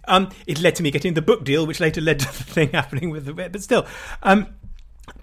Um, 0.08 0.30
it 0.48 0.60
led 0.60 0.76
to 0.76 0.84
me 0.84 0.92
getting 0.92 1.14
the 1.14 1.22
book 1.22 1.46
deal, 1.46 1.66
which 1.66 1.80
later 1.80 2.02
led 2.02 2.20
to 2.20 2.26
the 2.26 2.44
thing 2.44 2.70
happening 2.74 3.10
with 3.10 3.26
the 3.26 3.34
but 3.34 3.62
still. 3.64 3.86
Um, 4.22 4.48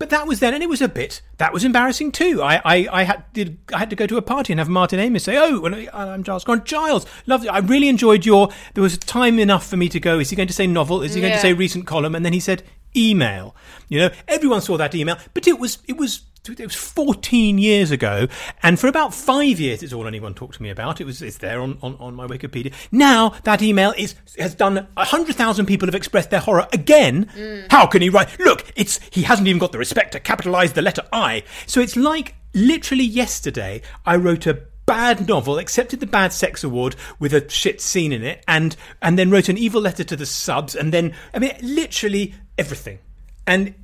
but 0.00 0.08
that 0.08 0.26
was 0.26 0.40
then, 0.40 0.54
and 0.54 0.62
it 0.62 0.68
was 0.68 0.80
a 0.80 0.88
bit. 0.88 1.20
That 1.36 1.52
was 1.52 1.62
embarrassing 1.62 2.12
too. 2.12 2.42
I, 2.42 2.62
I, 2.64 2.88
I 2.90 3.02
had 3.02 3.22
did, 3.34 3.58
I 3.70 3.78
had 3.78 3.90
to 3.90 3.96
go 3.96 4.06
to 4.06 4.16
a 4.16 4.22
party 4.22 4.50
and 4.50 4.58
have 4.58 4.68
Martin 4.68 4.98
Amis 4.98 5.24
say, 5.24 5.36
"Oh, 5.36 5.62
I'm 5.92 6.24
Giles 6.24 6.42
Grant. 6.42 6.64
Giles, 6.64 7.04
lovely. 7.26 7.50
I 7.50 7.58
really 7.58 7.88
enjoyed 7.88 8.24
your. 8.24 8.48
There 8.72 8.82
was 8.82 8.96
time 8.96 9.38
enough 9.38 9.66
for 9.66 9.76
me 9.76 9.90
to 9.90 10.00
go. 10.00 10.18
Is 10.18 10.30
he 10.30 10.36
going 10.36 10.48
to 10.48 10.54
say 10.54 10.66
novel? 10.66 11.02
Is 11.02 11.12
he 11.12 11.20
going 11.20 11.34
to 11.34 11.38
say 11.38 11.52
recent 11.52 11.86
column?" 11.86 12.14
And 12.14 12.24
then 12.24 12.32
he 12.32 12.40
said 12.40 12.62
email. 12.96 13.54
You 13.90 13.98
know, 14.00 14.10
everyone 14.26 14.62
saw 14.62 14.78
that 14.78 14.94
email, 14.94 15.18
but 15.34 15.46
it 15.46 15.60
was 15.60 15.78
it 15.86 15.98
was. 15.98 16.22
It 16.48 16.58
was 16.58 16.74
14 16.74 17.58
years 17.58 17.90
ago, 17.90 18.26
and 18.62 18.80
for 18.80 18.88
about 18.88 19.12
five 19.12 19.60
years, 19.60 19.82
it's 19.82 19.92
all 19.92 20.06
anyone 20.06 20.32
talked 20.32 20.54
to 20.54 20.62
me 20.62 20.70
about. 20.70 20.98
It 20.98 21.04
was 21.04 21.20
it's 21.20 21.36
there 21.36 21.60
on, 21.60 21.76
on, 21.82 21.96
on 22.00 22.14
my 22.14 22.26
Wikipedia. 22.26 22.72
Now 22.90 23.34
that 23.44 23.60
email 23.60 23.92
is 23.98 24.14
has 24.38 24.54
done 24.54 24.88
hundred 24.96 25.36
thousand 25.36 25.66
people 25.66 25.86
have 25.86 25.94
expressed 25.94 26.30
their 26.30 26.40
horror 26.40 26.66
again. 26.72 27.26
Mm. 27.26 27.70
How 27.70 27.86
can 27.86 28.00
he 28.00 28.08
write? 28.08 28.40
Look, 28.40 28.72
it's 28.74 28.98
he 29.10 29.22
hasn't 29.22 29.48
even 29.48 29.58
got 29.58 29.72
the 29.72 29.78
respect 29.78 30.12
to 30.12 30.20
capitalise 30.20 30.72
the 30.72 30.80
letter 30.80 31.02
I. 31.12 31.44
So 31.66 31.80
it's 31.80 31.94
like 31.94 32.34
literally 32.54 33.04
yesterday, 33.04 33.82
I 34.06 34.16
wrote 34.16 34.46
a 34.46 34.62
bad 34.86 35.28
novel, 35.28 35.58
accepted 35.58 36.00
the 36.00 36.06
bad 36.06 36.32
sex 36.32 36.64
award 36.64 36.96
with 37.18 37.34
a 37.34 37.48
shit 37.50 37.82
scene 37.82 38.12
in 38.12 38.24
it, 38.24 38.42
and 38.48 38.76
and 39.02 39.18
then 39.18 39.30
wrote 39.30 39.50
an 39.50 39.58
evil 39.58 39.82
letter 39.82 40.04
to 40.04 40.16
the 40.16 40.26
subs, 40.26 40.74
and 40.74 40.90
then 40.90 41.14
I 41.34 41.38
mean 41.38 41.52
literally 41.60 42.34
everything. 42.56 42.98
And 43.46 43.74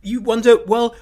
you 0.00 0.20
wonder, 0.20 0.58
well, 0.64 0.94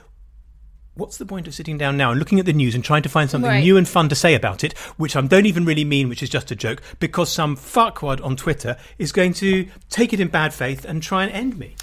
what's 0.94 1.16
the 1.16 1.24
point 1.26 1.46
of 1.46 1.54
sitting 1.54 1.78
down 1.78 1.96
now 1.96 2.10
and 2.10 2.18
looking 2.18 2.38
at 2.38 2.46
the 2.46 2.52
news 2.52 2.74
and 2.74 2.84
trying 2.84 3.02
to 3.02 3.08
find 3.08 3.30
something 3.30 3.48
Right. 3.50 3.60
new 3.64 3.76
and 3.76 3.88
fun 3.88 4.08
to 4.10 4.14
say 4.14 4.34
about 4.34 4.62
it, 4.62 4.76
which 4.98 5.16
I 5.16 5.20
don't 5.22 5.46
even 5.46 5.64
really 5.64 5.84
mean, 5.84 6.08
which 6.08 6.22
is 6.22 6.28
just 6.28 6.50
a 6.50 6.56
joke, 6.56 6.82
because 7.00 7.30
some 7.32 7.56
fuckwad 7.56 8.22
on 8.24 8.36
Twitter 8.36 8.76
is 8.98 9.10
going 9.12 9.32
to 9.34 9.68
take 9.88 10.12
it 10.12 10.20
in 10.20 10.28
bad 10.28 10.52
faith 10.52 10.84
and 10.84 11.02
try 11.02 11.24
and 11.24 11.32
end 11.32 11.58
me. 11.58 11.76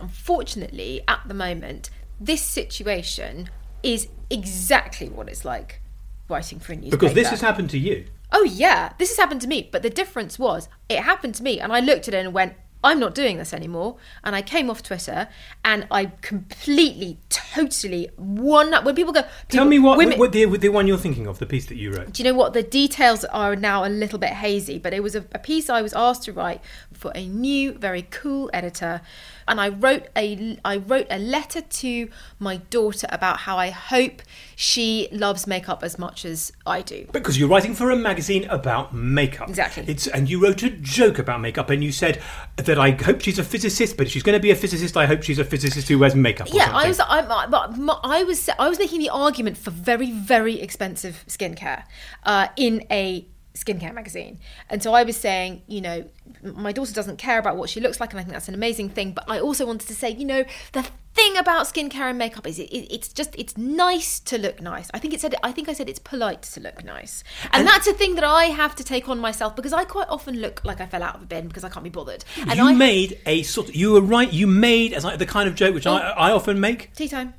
Unfortunately, 0.00 1.02
at 1.06 1.20
the 1.26 1.34
moment, 1.34 1.90
this 2.20 2.42
situation 2.42 3.50
is 3.82 4.08
exactly 4.30 5.08
what 5.08 5.28
it's 5.28 5.44
like 5.44 5.80
writing 6.28 6.58
for 6.58 6.72
a 6.72 6.76
newspaper. 6.76 6.96
Because 6.96 7.14
this 7.14 7.28
has 7.28 7.40
happened 7.40 7.70
to 7.70 7.78
you. 7.78 8.06
Oh 8.32 8.42
yeah, 8.42 8.92
this 8.98 9.10
has 9.10 9.18
happened 9.18 9.40
to 9.42 9.46
me. 9.46 9.68
But 9.70 9.82
the 9.82 9.90
difference 9.90 10.38
was, 10.38 10.68
it 10.88 10.98
happened 11.00 11.36
to 11.36 11.42
me, 11.44 11.60
and 11.60 11.72
I 11.72 11.80
looked 11.80 12.08
at 12.08 12.14
it 12.14 12.24
and 12.24 12.34
went, 12.34 12.54
"I'm 12.84 12.98
not 13.00 13.14
doing 13.14 13.38
this 13.38 13.52
anymore." 13.52 13.96
And 14.24 14.34
I 14.36 14.42
came 14.42 14.70
off 14.70 14.82
Twitter, 14.82 15.28
and 15.64 15.86
I 15.90 16.06
completely, 16.22 17.18
totally 17.28 18.10
won 18.16 18.70
one. 18.70 18.84
When 18.84 18.94
people 18.94 19.12
go, 19.12 19.22
Tell 19.48 19.64
me 19.64 19.78
what, 19.78 19.98
women- 19.98 20.18
what 20.18 20.32
the, 20.32 20.44
the 20.46 20.68
one 20.68 20.86
you're 20.86 20.96
thinking 20.98 21.26
of, 21.26 21.38
the 21.38 21.46
piece 21.46 21.66
that 21.66 21.76
you 21.76 21.92
wrote. 21.92 22.12
do 22.12 22.22
you 22.22 22.28
know 22.30 22.36
what 22.36 22.52
the 22.52 22.62
details 22.62 23.24
are 23.26 23.54
now 23.56 23.84
a 23.84 23.88
little 23.88 24.18
bit 24.18 24.30
hazy 24.30 24.78
but 24.78 24.92
it 24.92 25.02
was 25.02 25.14
a, 25.14 25.24
a 25.32 25.38
piece 25.38 25.68
i 25.68 25.82
was 25.82 25.92
asked 25.92 26.22
to 26.22 26.32
write 26.32 26.60
for 26.96 27.12
a 27.14 27.26
new 27.26 27.72
very 27.72 28.02
cool 28.10 28.50
editor 28.52 29.00
and 29.46 29.60
i 29.60 29.68
wrote 29.68 30.06
a 30.16 30.58
i 30.64 30.76
wrote 30.76 31.06
a 31.10 31.18
letter 31.18 31.60
to 31.60 32.08
my 32.38 32.56
daughter 32.70 33.06
about 33.10 33.36
how 33.40 33.56
i 33.58 33.70
hope 33.70 34.22
she 34.56 35.08
loves 35.12 35.46
makeup 35.46 35.82
as 35.82 35.98
much 35.98 36.24
as 36.24 36.52
i 36.66 36.80
do 36.82 37.06
Because 37.12 37.38
you're 37.38 37.48
writing 37.48 37.74
for 37.74 37.90
a 37.90 37.96
magazine 37.96 38.44
about 38.50 38.94
makeup. 38.94 39.48
Exactly. 39.48 39.84
It's 39.86 40.06
and 40.06 40.28
you 40.30 40.42
wrote 40.42 40.62
a 40.62 40.70
joke 40.70 41.18
about 41.18 41.40
makeup, 41.40 41.68
and 41.70 41.82
you 41.84 41.92
said 41.92 42.20
that 42.56 42.78
I 42.78 42.90
hope 42.92 43.20
she's 43.20 43.38
a 43.38 43.44
physicist, 43.44 43.96
but 43.96 44.06
if 44.06 44.12
she's 44.12 44.22
going 44.22 44.38
to 44.38 44.42
be 44.42 44.50
a 44.50 44.56
physicist, 44.56 44.96
I 44.96 45.06
hope 45.06 45.22
she's 45.22 45.38
a 45.38 45.44
physicist 45.44 45.88
who 45.88 45.98
wears 45.98 46.14
makeup. 46.14 46.48
Yeah 46.52 46.70
i 46.72 46.88
was 46.88 46.98
I, 47.00 47.20
I- 47.20 48.00
I 48.18 48.22
was 48.24 48.48
i 48.58 48.68
was 48.68 48.78
making 48.78 49.00
the 49.00 49.10
argument 49.10 49.56
for 49.58 49.70
very 49.70 50.10
very 50.10 50.60
expensive 50.60 51.24
skincare 51.28 51.84
uh, 52.24 52.48
in 52.56 52.84
a 52.90 53.26
skincare 53.56 53.92
magazine 53.94 54.38
and 54.70 54.82
so 54.82 54.92
i 54.94 55.02
was 55.02 55.16
saying 55.16 55.62
you 55.66 55.80
know 55.80 56.04
my 56.42 56.72
daughter 56.72 56.92
doesn't 56.92 57.16
care 57.16 57.38
about 57.38 57.56
what 57.56 57.68
she 57.70 57.80
looks 57.80 57.98
like 58.00 58.10
and 58.12 58.20
i 58.20 58.22
think 58.22 58.32
that's 58.32 58.48
an 58.48 58.54
amazing 58.54 58.88
thing 58.88 59.12
but 59.12 59.24
i 59.28 59.40
also 59.40 59.66
wanted 59.66 59.88
to 59.88 59.94
say 59.94 60.10
you 60.10 60.24
know 60.24 60.44
the 60.72 60.86
thing 61.14 61.36
about 61.38 61.64
skincare 61.66 62.10
and 62.10 62.18
makeup 62.18 62.46
is 62.46 62.58
it, 62.58 62.64
it, 62.70 62.92
it's 62.94 63.08
just 63.08 63.34
it's 63.38 63.56
nice 63.56 64.20
to 64.20 64.36
look 64.36 64.60
nice 64.60 64.90
i 64.92 64.98
think 64.98 65.14
it 65.14 65.20
said 65.20 65.34
i 65.42 65.50
think 65.50 65.68
i 65.68 65.72
said 65.72 65.88
it's 65.88 65.98
polite 65.98 66.42
to 66.42 66.60
look 66.60 66.84
nice 66.84 67.24
and, 67.52 67.66
that's 67.66 67.86
a 67.86 67.92
thing 67.94 68.14
that 68.16 68.24
i 68.24 68.44
have 68.44 68.74
to 68.76 68.84
take 68.84 69.08
on 69.08 69.18
myself 69.18 69.56
because 69.56 69.72
i 69.72 69.82
quite 69.84 70.08
often 70.10 70.36
look 70.36 70.62
like 70.64 70.80
i 70.80 70.86
fell 70.86 71.02
out 71.02 71.14
of 71.16 71.22
a 71.22 71.26
bin 71.26 71.48
because 71.48 71.64
i 71.64 71.68
can't 71.70 71.84
be 71.84 71.88
bothered 71.90 72.22
and 72.46 72.56
you 72.58 72.64
i 72.66 72.74
made 72.74 73.18
a 73.24 73.42
sort. 73.44 73.74
You 73.74 73.92
were 73.92 74.02
right. 74.02 74.30
You 74.30 74.46
made 74.46 74.92
as 74.92 75.04
I, 75.06 75.16
the 75.16 75.24
kind 75.26 75.48
of 75.48 75.54
joke 75.54 75.74
which 75.74 75.86
I, 75.86 75.96
I 75.98 76.32
often 76.32 76.60
make. 76.60 76.92
tea 76.94 77.08
time 77.08 77.32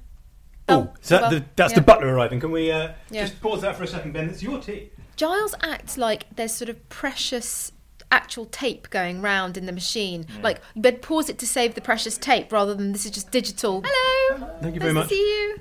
Oh, 0.70 0.92
is 1.02 1.10
that 1.10 1.22
well, 1.22 1.32
the, 1.32 1.46
that's 1.56 1.72
yeah. 1.72 1.80
the 1.80 1.86
butler 1.86 2.14
arriving. 2.14 2.42
Can 2.42 2.52
we 2.52 2.70
uh, 2.72 2.92
Yeah. 3.10 3.22
just 3.26 3.40
pause 3.40 3.62
that 3.62 3.78
for 3.78 3.84
a 3.84 3.88
second, 3.88 4.12
Ben? 4.12 4.30
It's 4.30 4.44
your 4.44 4.60
tea. 4.60 4.90
Giles 5.18 5.56
acts 5.62 5.98
like 5.98 6.26
there's 6.36 6.54
sort 6.54 6.70
of 6.70 6.88
precious 6.90 7.72
actual 8.12 8.46
tape 8.46 8.90
going 8.90 9.22
round 9.22 9.58
in 9.58 9.66
the 9.66 9.72
machine. 9.74 10.26
Like 10.42 10.62
you 10.76 10.82
better 10.82 10.98
pause 10.98 11.28
it 11.30 11.38
to 11.40 11.48
save 11.48 11.76
the 11.76 11.82
precious 11.82 12.18
tape 12.18 12.54
rather 12.54 12.74
than 12.74 12.94
this 12.94 13.04
is 13.06 13.12
just 13.12 13.32
digital. 13.32 13.84
Hello. 13.86 14.48
Thank 14.62 14.76
you 14.76 14.80
nice 14.80 14.82
very 14.82 14.94
much. 14.94 15.10
To 15.10 15.16
see 15.16 15.20
you. 15.22 15.58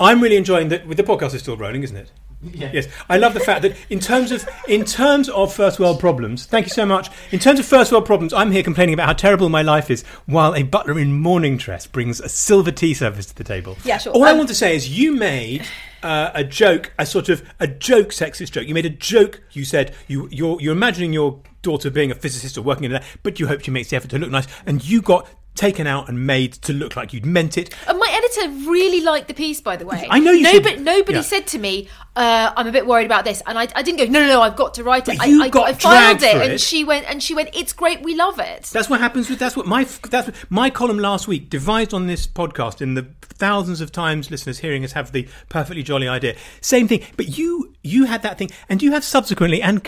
I'm 0.00 0.20
really 0.22 0.36
enjoying 0.36 0.68
that. 0.70 0.86
With 0.86 0.96
the 0.96 1.04
podcast 1.04 1.34
is 1.34 1.42
still 1.42 1.56
rolling, 1.56 1.82
isn't 1.84 1.96
it? 1.96 2.10
Yes, 2.52 2.86
I 3.08 3.16
love 3.16 3.32
the 3.34 3.40
fact 3.40 3.62
that 3.62 3.74
in 3.90 3.98
terms 3.98 4.30
of 4.30 4.46
in 4.68 4.84
terms 4.84 5.28
of 5.30 5.52
first 5.52 5.80
world 5.80 5.98
problems, 5.98 6.44
thank 6.46 6.66
you 6.66 6.70
so 6.70 6.84
much. 6.86 7.08
In 7.32 7.38
terms 7.40 7.58
of 7.58 7.64
first 7.66 7.90
world 7.90 8.04
problems, 8.06 8.32
I'm 8.32 8.52
here 8.52 8.62
complaining 8.62 8.92
about 8.94 9.06
how 9.06 9.14
terrible 9.14 9.48
my 9.48 9.62
life 9.62 9.90
is, 9.90 10.02
while 10.26 10.54
a 10.54 10.62
butler 10.62 10.98
in 10.98 11.14
morning 11.18 11.56
dress 11.56 11.86
brings 11.86 12.20
a 12.20 12.28
silver 12.28 12.70
tea 12.70 12.92
service 12.94 13.26
to 13.26 13.34
the 13.34 13.42
table. 13.42 13.76
Yeah, 13.84 13.98
sure. 13.98 14.12
All 14.12 14.24
I 14.24 14.30
Um, 14.32 14.36
want 14.38 14.48
to 14.50 14.54
say 14.54 14.76
is 14.76 14.88
you 14.96 15.12
made 15.12 15.66
uh, 16.06 16.30
a 16.34 16.44
joke, 16.44 16.92
a 17.00 17.04
sort 17.04 17.28
of 17.28 17.42
a 17.58 17.66
joke, 17.66 18.10
sexist 18.10 18.52
joke. 18.52 18.68
You 18.68 18.74
made 18.74 18.86
a 18.86 18.90
joke. 18.90 19.42
You 19.50 19.64
said 19.64 19.92
you 20.06 20.28
you're 20.30 20.60
you're 20.60 20.72
imagining 20.72 21.12
your 21.12 21.40
daughter 21.62 21.90
being 21.90 22.12
a 22.12 22.14
physicist 22.14 22.56
or 22.56 22.62
working 22.62 22.84
in 22.84 22.92
that, 22.92 23.04
but 23.24 23.40
you 23.40 23.48
hope 23.48 23.62
she 23.62 23.72
makes 23.72 23.90
the 23.90 23.96
effort 23.96 24.10
to 24.10 24.18
look 24.18 24.30
nice, 24.30 24.46
and 24.66 24.84
you 24.84 25.02
got 25.02 25.28
taken 25.56 25.86
out 25.86 26.08
and 26.08 26.24
made 26.26 26.52
to 26.52 26.72
look 26.72 26.94
like 26.94 27.12
you'd 27.12 27.26
meant 27.26 27.58
it. 27.58 27.74
And 27.88 27.98
my 27.98 28.08
editor 28.26 28.68
really 28.68 29.00
liked 29.00 29.28
the 29.28 29.34
piece, 29.34 29.60
by 29.60 29.76
the 29.76 29.86
way. 29.86 30.06
I 30.10 30.18
know 30.18 30.32
you 30.32 30.42
Nobody, 30.42 30.76
said- 30.76 30.84
nobody 30.84 31.18
yeah. 31.18 31.22
said 31.22 31.46
to 31.48 31.58
me, 31.58 31.88
uh, 32.16 32.52
"I'm 32.56 32.66
a 32.66 32.72
bit 32.72 32.86
worried 32.86 33.06
about 33.06 33.24
this," 33.24 33.42
and 33.46 33.58
I, 33.58 33.68
I 33.74 33.82
didn't 33.82 33.98
go, 33.98 34.04
"No, 34.06 34.20
no, 34.20 34.26
no, 34.26 34.42
I've 34.42 34.56
got 34.56 34.74
to 34.74 34.84
write 34.84 35.08
it." 35.08 35.18
But 35.18 35.28
you 35.28 35.42
I, 35.42 35.46
I, 35.46 35.48
got 35.48 35.68
I 35.68 35.72
filed 35.74 36.18
dragged 36.18 36.22
it, 36.22 36.50
and 36.50 36.60
she 36.60 36.84
went, 36.84 37.06
and 37.08 37.22
she 37.22 37.34
went, 37.34 37.50
"It's 37.52 37.72
great, 37.72 38.02
we 38.02 38.14
love 38.14 38.38
it." 38.38 38.64
That's 38.72 38.88
what 38.88 39.00
happens 39.00 39.28
with 39.28 39.38
that's 39.38 39.56
what 39.56 39.66
my 39.66 39.84
that's 39.84 40.28
what, 40.28 40.36
my 40.50 40.70
column 40.70 40.98
last 40.98 41.28
week 41.28 41.50
devised 41.50 41.92
on 41.92 42.06
this 42.06 42.26
podcast 42.26 42.80
in 42.80 42.94
the 42.94 43.06
thousands 43.20 43.82
of 43.82 43.92
times 43.92 44.30
listeners 44.30 44.58
hearing 44.60 44.82
us 44.82 44.92
have 44.92 45.12
the 45.12 45.28
perfectly 45.50 45.82
jolly 45.82 46.08
idea. 46.08 46.34
Same 46.62 46.88
thing, 46.88 47.02
but 47.16 47.36
you 47.36 47.74
you 47.82 48.06
had 48.06 48.22
that 48.22 48.38
thing, 48.38 48.50
and 48.68 48.82
you 48.82 48.92
have 48.92 49.04
subsequently 49.04 49.60
and 49.60 49.84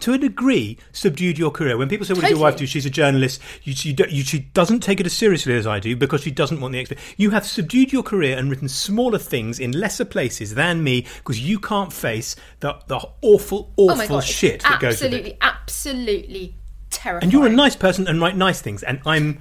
to 0.00 0.12
a 0.12 0.18
degree 0.18 0.78
subdued 0.92 1.36
your 1.38 1.50
career. 1.50 1.76
When 1.76 1.88
people 1.88 2.06
say, 2.06 2.14
"What 2.14 2.22
does 2.22 2.30
your 2.30 2.38
wife 2.40 2.56
do?" 2.56 2.66
She's 2.66 2.86
a 2.86 2.90
journalist. 2.90 3.40
You, 3.64 3.74
she, 3.74 3.96
you, 4.08 4.22
she 4.22 4.38
doesn't 4.38 4.80
take 4.80 5.00
it 5.00 5.06
as 5.06 5.12
seriously 5.12 5.54
as 5.54 5.66
I 5.66 5.80
do 5.80 5.96
because 5.96 6.22
she 6.22 6.30
doesn't 6.30 6.60
want 6.60 6.72
the 6.72 6.78
expert. 6.78 6.98
You 7.16 7.30
have 7.30 7.44
subdued 7.44 7.81
your 7.90 8.02
career 8.02 8.36
and 8.36 8.50
written 8.50 8.68
smaller 8.68 9.18
things 9.18 9.58
in 9.58 9.72
lesser 9.72 10.04
places 10.04 10.54
than 10.54 10.84
me 10.84 11.06
because 11.16 11.40
you 11.40 11.58
can't 11.58 11.90
face 11.90 12.36
the 12.60 12.76
the 12.86 13.00
awful 13.22 13.72
oh 13.78 13.90
awful 13.90 14.16
god, 14.16 14.24
shit 14.24 14.62
that 14.62 14.78
goes 14.78 15.00
with 15.00 15.14
absolutely, 15.14 15.30
it. 15.30 15.38
absolutely 15.40 16.54
terrifying. 16.90 17.22
And 17.24 17.32
you're 17.32 17.46
a 17.46 17.50
nice 17.50 17.74
person 17.76 18.06
and 18.06 18.20
write 18.20 18.36
nice 18.36 18.60
things, 18.60 18.82
and 18.82 19.00
I'm. 19.06 19.40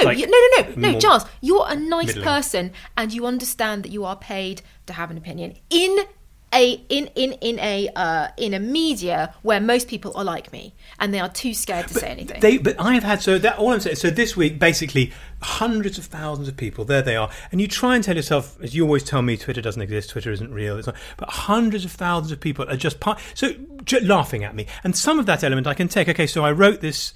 No, 0.00 0.06
Like, 0.06 0.18
you, 0.18 0.26
no, 0.28 0.38
no, 0.62 0.74
no, 0.76 0.92
no, 0.92 0.98
Giles. 1.00 1.24
You're 1.40 1.66
a 1.68 1.74
nice 1.74 2.08
middling. 2.08 2.24
person, 2.24 2.72
and 2.96 3.12
you 3.12 3.26
understand 3.26 3.82
that 3.82 3.90
you 3.90 4.04
are 4.04 4.14
paid 4.14 4.62
to 4.86 4.92
have 4.92 5.10
an 5.10 5.16
opinion 5.16 5.56
in 5.70 5.98
a 6.56 6.72
in 6.88 7.08
in 7.14 7.32
in 7.34 7.58
a 7.60 7.88
uh, 7.94 8.28
in 8.36 8.54
a 8.54 8.60
media 8.60 9.34
where 9.42 9.60
most 9.60 9.88
people 9.88 10.12
are 10.16 10.24
like 10.24 10.52
me, 10.52 10.74
and 10.98 11.12
they 11.12 11.20
are 11.20 11.28
too 11.28 11.54
scared 11.54 11.88
to 11.88 11.94
say 11.94 12.08
anything. 12.08 12.40
They, 12.40 12.58
but 12.58 12.80
I 12.80 12.94
have 12.94 13.04
had 13.04 13.22
so 13.22 13.38
that 13.38 13.58
all 13.58 13.72
I'm 13.72 13.80
saying. 13.80 13.96
So 13.96 14.10
this 14.10 14.36
week, 14.36 14.58
basically, 14.58 15.12
hundreds 15.42 15.98
of 15.98 16.06
thousands 16.06 16.48
of 16.48 16.56
people. 16.56 16.84
There 16.84 17.02
they 17.02 17.16
are, 17.16 17.30
and 17.52 17.60
you 17.60 17.68
try 17.68 17.94
and 17.94 18.02
tell 18.02 18.16
yourself, 18.16 18.56
as 18.62 18.74
you 18.74 18.84
always 18.84 19.04
tell 19.04 19.22
me, 19.22 19.36
Twitter 19.36 19.60
doesn't 19.60 19.82
exist. 19.82 20.10
Twitter 20.10 20.32
isn't 20.32 20.52
real. 20.52 20.78
It's 20.78 20.86
not, 20.86 20.96
but 21.16 21.28
hundreds 21.28 21.84
of 21.84 21.92
thousands 21.92 22.32
of 22.32 22.40
people 22.40 22.68
are 22.68 22.76
just 22.76 23.00
part, 23.00 23.20
so 23.34 23.52
j- 23.84 24.00
laughing 24.00 24.44
at 24.44 24.54
me, 24.54 24.66
and 24.82 24.96
some 24.96 25.18
of 25.18 25.26
that 25.26 25.44
element 25.44 25.66
I 25.66 25.74
can 25.74 25.88
take. 25.88 26.08
Okay, 26.08 26.26
so 26.26 26.44
I 26.44 26.52
wrote 26.52 26.80
this 26.80 27.12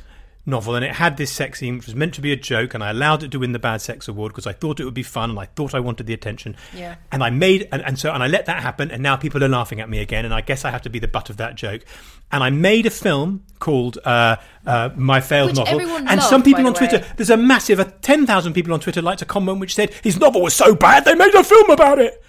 novel 0.47 0.75
and 0.75 0.85
it 0.85 0.93
had 0.93 1.17
this 1.17 1.31
sex 1.31 1.61
scene 1.61 1.77
which 1.77 1.87
was 1.87 1.95
meant 1.95 2.15
to 2.15 2.21
be 2.21 2.33
a 2.33 2.37
joke 2.37 2.73
and 2.75 2.83
I 2.83 2.91
allowed 2.91 3.23
it 3.23 3.31
to 3.33 3.39
win 3.39 3.53
the 3.53 3.59
bad 3.59 3.81
sex 3.83 4.09
award 4.09 4.33
because 4.33 4.47
I 4.47 4.53
thought 4.53 4.81
it 4.81 4.85
would 4.85 4.95
be 4.95 5.03
fun 5.03 5.31
and 5.31 5.39
I 5.39 5.45
thought 5.45 5.75
I 5.75 5.81
wanted 5.81 6.07
the 6.07 6.15
attention. 6.15 6.57
Yeah. 6.75 6.97
and 7.13 7.23
I 7.23 7.31
made 7.31 7.69
and, 7.73 7.83
and 7.83 7.99
so 7.99 8.11
and 8.11 8.23
I 8.23 8.27
let 8.27 8.47
that 8.47 8.63
happen 8.63 8.91
and 8.91 9.03
now 9.03 9.17
people 9.17 9.43
are 9.45 9.49
laughing 9.49 9.81
at 9.81 9.89
me 9.89 9.99
again 9.99 10.25
and 10.25 10.33
I 10.33 10.41
guess 10.41 10.65
I 10.65 10.71
have 10.71 10.83
to 10.83 10.91
be 10.91 10.99
the 10.99 11.09
butt 11.09 11.31
of 11.31 11.37
that 11.37 11.57
joke. 11.57 11.85
And 12.33 12.43
I 12.45 12.51
made 12.51 12.87
a 12.87 12.91
film 12.91 13.45
called 13.59 13.99
uh, 14.05 14.37
uh, 14.65 14.91
My 14.97 15.21
Failed 15.21 15.51
Which 15.51 15.59
Novel. 15.59 15.81
and 15.81 16.07
loved, 16.07 16.23
some 16.23 16.43
people 16.43 16.67
on 16.67 16.73
the 16.73 16.79
Twitter 16.79 17.05
there's 17.17 17.31
a 17.31 17.37
massive 17.37 17.81
uh, 17.81 17.91
10,000 18.03 18.53
people 18.53 18.73
on 18.73 18.81
Twitter 18.81 19.03
liked 19.03 19.21
a 19.23 19.27
comment 19.27 19.59
which 19.61 19.75
said 19.75 19.93
his 20.03 20.19
novel 20.19 20.41
was 20.43 20.55
so 20.55 20.75
bad 20.75 21.05
they 21.05 21.15
made 21.15 21.35
a 21.35 21.45
film 21.45 21.71
about 21.71 21.99
it 21.99 22.23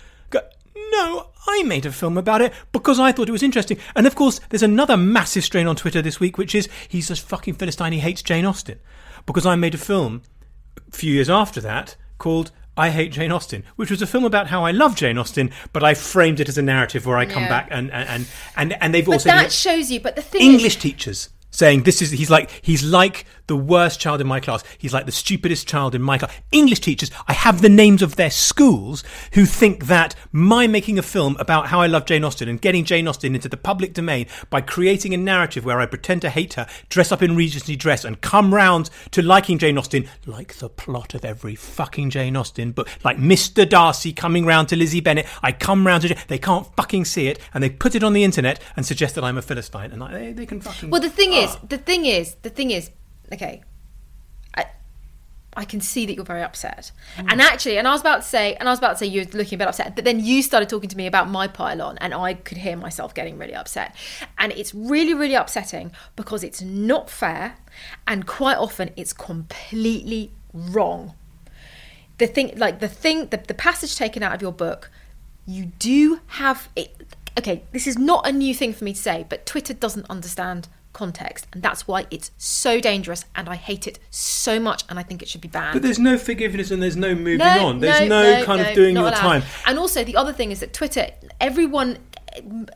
no 0.92 1.28
I 1.48 1.64
made 1.64 1.86
a 1.86 1.92
film 1.92 2.18
about 2.18 2.42
it 2.42 2.54
because 2.72 3.00
I 3.00 3.12
thought 3.12 3.28
it 3.30 3.32
was 3.34 3.44
interesting 3.44 3.78
and 3.96 4.06
of 4.06 4.16
course 4.16 4.40
there's 4.50 4.64
another 4.64 4.98
massive 4.98 5.44
strain 5.44 5.68
on 5.68 5.76
Twitter 5.76 6.02
this 6.02 6.20
week 6.20 6.38
which 6.38 6.54
is 6.56 6.70
he's 6.88 7.10
a 7.10 7.16
fucking 7.16 7.56
Philistine 7.56 7.94
he 7.94 8.00
hates 8.00 8.22
Jane 8.22 8.46
Austen 8.46 8.80
because 9.26 9.46
I 9.46 9.56
made 9.56 9.74
a 9.74 9.78
film 9.80 10.22
a 10.92 10.96
few 10.96 11.14
years 11.14 11.30
after 11.30 11.62
that 11.62 11.96
called 12.18 12.52
I 12.78 12.90
Hate 12.90 13.12
Jane 13.12 13.34
Austen, 13.34 13.64
which 13.76 13.92
was 13.92 14.02
a 14.02 14.08
film 14.08 14.24
about 14.24 14.48
how 14.48 14.64
I 14.64 14.72
love 14.72 14.96
Jane 14.96 15.18
Austen, 15.18 15.52
but 15.74 15.84
I 15.84 15.94
framed 15.94 16.40
it 16.40 16.48
as 16.48 16.58
a 16.58 16.62
narrative 16.62 17.06
where 17.06 17.18
I 17.18 17.26
come 17.26 17.44
Yeah. 17.44 17.50
back 17.50 17.68
and 17.70 17.92
and 17.92 18.08
and 18.10 18.28
and, 18.56 18.82
and 18.82 18.94
they've 18.94 19.06
but 19.06 19.12
also 19.14 19.28
that 19.30 19.52
shows 19.52 19.92
you. 19.92 20.00
But 20.00 20.16
the 20.16 20.22
thing 20.22 20.42
English 20.42 20.78
is, 20.78 20.82
teachers 20.82 21.30
saying 21.52 21.84
this 21.84 22.02
is 22.02 22.12
he's 22.12 22.30
like 22.32 22.50
he's 22.62 22.82
like 22.82 23.26
the 23.52 23.58
worst 23.58 24.00
child 24.00 24.22
in 24.22 24.28
my 24.28 24.40
class. 24.40 24.64
He's 24.78 24.94
like 24.94 25.06
the 25.06 25.12
stupidest 25.12 25.68
child 25.68 25.94
in 25.94 26.02
my 26.02 26.18
class. 26.18 26.32
English 26.54 26.80
teachers, 26.80 27.12
I 27.28 27.34
have 27.34 27.62
the 27.62 27.68
names 27.68 28.02
of 28.02 28.16
their 28.16 28.30
schools 28.32 29.04
who 29.34 29.46
think 29.46 29.88
that 29.88 30.16
my 30.32 30.68
making 30.68 30.98
a 30.98 31.02
film 31.02 31.36
about 31.38 31.68
how 31.68 31.82
I 31.82 31.88
love 31.88 32.06
Jane 32.06 32.24
Austen 32.24 32.48
and 32.48 32.62
getting 32.62 32.86
Jane 32.86 33.10
Austen 33.10 33.36
into 33.36 33.50
the 33.50 33.58
public 33.58 33.94
domain 33.94 34.28
by 34.50 34.62
creating 34.62 35.14
a 35.14 35.18
narrative 35.18 35.66
where 35.66 35.82
I 35.82 35.86
pretend 35.86 36.22
to 36.22 36.30
hate 36.30 36.54
her, 36.54 36.66
dress 36.88 37.12
up 37.12 37.22
in 37.22 37.36
Regency 37.36 37.76
dress, 37.76 38.06
and 38.06 38.22
come 38.22 38.54
round 38.56 38.90
to 39.12 39.22
liking 39.22 39.58
Jane 39.58 39.78
Austen, 39.78 40.08
like 40.26 40.56
the 40.56 40.70
plot 40.70 41.14
of 41.14 41.26
every 41.26 41.56
fucking 41.56 42.10
Jane 42.10 42.38
Austen 42.38 42.72
book, 42.72 42.88
like 43.04 43.18
Mr. 43.18 43.68
Darcy 43.68 44.14
coming 44.14 44.46
round 44.46 44.70
to 44.70 44.78
Lizzie 44.78 45.02
Bennet. 45.02 45.28
I 45.44 45.52
come 45.52 45.86
round 45.86 46.04
to 46.04 46.16
they 46.30 46.38
can't 46.38 46.66
fucking 46.78 47.04
see 47.04 47.28
it, 47.28 47.38
and 47.54 47.62
they 47.62 47.70
put 47.70 47.96
it 47.96 48.04
on 48.04 48.14
the 48.14 48.24
internet 48.24 48.62
and 48.78 48.86
suggest 48.86 49.16
that 49.16 49.26
I'm 49.26 49.38
a 49.38 49.42
philistine, 49.42 49.92
and 49.92 50.02
I, 50.02 50.12
they, 50.14 50.32
they 50.32 50.46
can 50.46 50.62
fucking. 50.62 50.90
well, 50.90 51.02
the 51.02 51.10
thing 51.10 51.34
is, 51.34 51.50
Ah. 51.52 51.60
the 51.68 51.78
thing 51.78 52.06
is, 52.06 52.36
the 52.44 52.50
thing 52.50 52.72
is, 52.72 52.92
okay. 53.34 53.64
I, 54.56 54.66
I 55.56 55.66
can 55.66 55.82
see 55.82 56.06
that 56.06 56.16
you're 56.16 56.26
very 56.26 56.42
upset, 56.44 56.92
Mm. 57.18 57.32
and 57.32 57.42
actually, 57.42 57.78
and 57.78 57.88
I 57.88 57.92
was 57.92 58.02
about 58.02 58.22
to 58.24 58.28
say, 58.28 58.56
and 58.56 58.70
I 58.70 58.72
was 58.72 58.80
about 58.80 58.94
to 58.94 58.98
say 58.98 59.06
you're 59.08 59.26
looking 59.26 59.56
a 59.56 59.60
bit 59.60 59.68
upset, 59.68 59.96
but 59.96 60.06
then 60.06 60.20
you 60.24 60.42
started 60.42 60.70
talking 60.70 60.90
to 60.90 60.98
me 60.98 61.08
about 61.08 61.30
my 61.30 61.48
pylon, 61.48 61.98
and 62.00 62.14
I 62.14 62.34
could 62.36 62.58
hear 62.58 62.78
myself 62.78 63.14
getting 63.14 63.38
really 63.38 63.56
upset, 63.56 63.96
and 64.38 64.52
it's 64.54 64.74
really, 64.74 65.14
really 65.14 65.36
upsetting 65.36 65.92
because 66.16 66.44
it's 66.44 66.62
not 66.62 67.10
fair, 67.10 67.56
and 68.08 68.26
quite 68.26 68.58
often 68.58 68.92
it's 68.96 69.14
completely 69.14 70.32
wrong. 70.54 71.14
The 72.18 72.28
thing, 72.28 72.54
like 72.56 72.80
the 72.80 72.88
thing, 72.88 73.28
the, 73.28 73.38
the 73.38 73.54
passage 73.56 73.96
taken 73.96 74.22
out 74.24 74.34
of 74.34 74.42
your 74.42 74.52
book, 74.52 74.90
you 75.48 75.66
do 75.80 76.20
have 76.28 76.70
it. 76.76 76.96
Okay, 77.38 77.64
this 77.72 77.88
is 77.88 77.98
not 77.98 78.28
a 78.28 78.32
new 78.32 78.54
thing 78.54 78.74
for 78.74 78.84
me 78.84 78.94
to 78.94 79.00
say, 79.00 79.26
but 79.28 79.46
Twitter 79.46 79.74
doesn't 79.74 80.06
understand 80.10 80.68
context, 80.94 81.48
and 81.54 81.62
that's 81.62 81.88
why 81.88 82.06
it's 82.12 82.32
so 82.38 82.80
dangerous, 82.80 83.26
and 83.36 83.48
I 83.48 83.56
hate 83.56 83.88
it 83.88 84.00
so 84.10 84.60
much, 84.60 84.84
and 84.90 85.00
I 85.00 85.04
think 85.04 85.22
it 85.22 85.28
should 85.30 85.42
be 85.42 85.48
banned. 85.48 85.74
But 85.74 85.82
there's 85.82 86.00
no 86.00 86.18
forgiveness 86.18 86.72
and 86.72 86.82
there's 86.82 86.98
no 86.98 87.16
moving 87.16 87.42
on. 87.42 87.80
There's 87.80 88.10
no, 88.10 88.44
kind 88.44 88.62
no, 88.62 88.70
of 88.70 88.76
doing 88.76 88.96
your 88.96 89.08
allowed. 89.08 89.16
time. 89.16 89.44
And 89.66 89.80
also, 89.80 90.04
the 90.04 90.16
other 90.16 90.34
thing 90.34 90.52
is 90.52 90.60
that 90.60 90.74
Twitter, 90.74 91.08
everyone, 91.40 91.98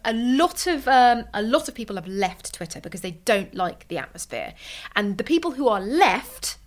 a 0.03 0.13
lot 0.13 0.67
of 0.67 0.87
um, 0.87 1.25
a 1.33 1.41
lot 1.41 1.67
of 1.67 1.75
people 1.75 1.95
have 1.95 2.07
left 2.07 2.53
Twitter 2.53 2.79
because 2.81 3.01
they 3.01 3.11
don't 3.11 3.53
like 3.55 3.87
the 3.87 3.97
atmosphere, 3.97 4.53
and 4.95 5.17
the 5.17 5.23
people 5.23 5.51
who 5.51 5.67
are 5.67 5.81
left 5.81 6.57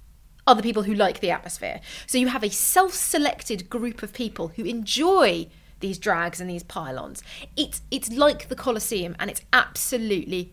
are 0.46 0.54
the 0.54 0.62
people 0.62 0.84
who 0.84 0.94
like 0.94 1.20
the 1.20 1.30
atmosphere. 1.30 1.80
So 2.06 2.16
you 2.16 2.28
have 2.28 2.42
a 2.42 2.48
self-selected 2.48 3.68
group 3.68 4.02
of 4.02 4.14
people 4.14 4.48
who 4.48 4.64
enjoy 4.64 5.48
these 5.80 5.98
drags 5.98 6.40
and 6.40 6.48
these 6.48 6.62
pylons. 6.62 7.22
It's 7.56 7.82
it's 7.90 8.10
like 8.10 8.48
the 8.48 8.56
Colosseum, 8.56 9.14
and 9.18 9.30
it's 9.30 9.42
absolutely 9.52 10.52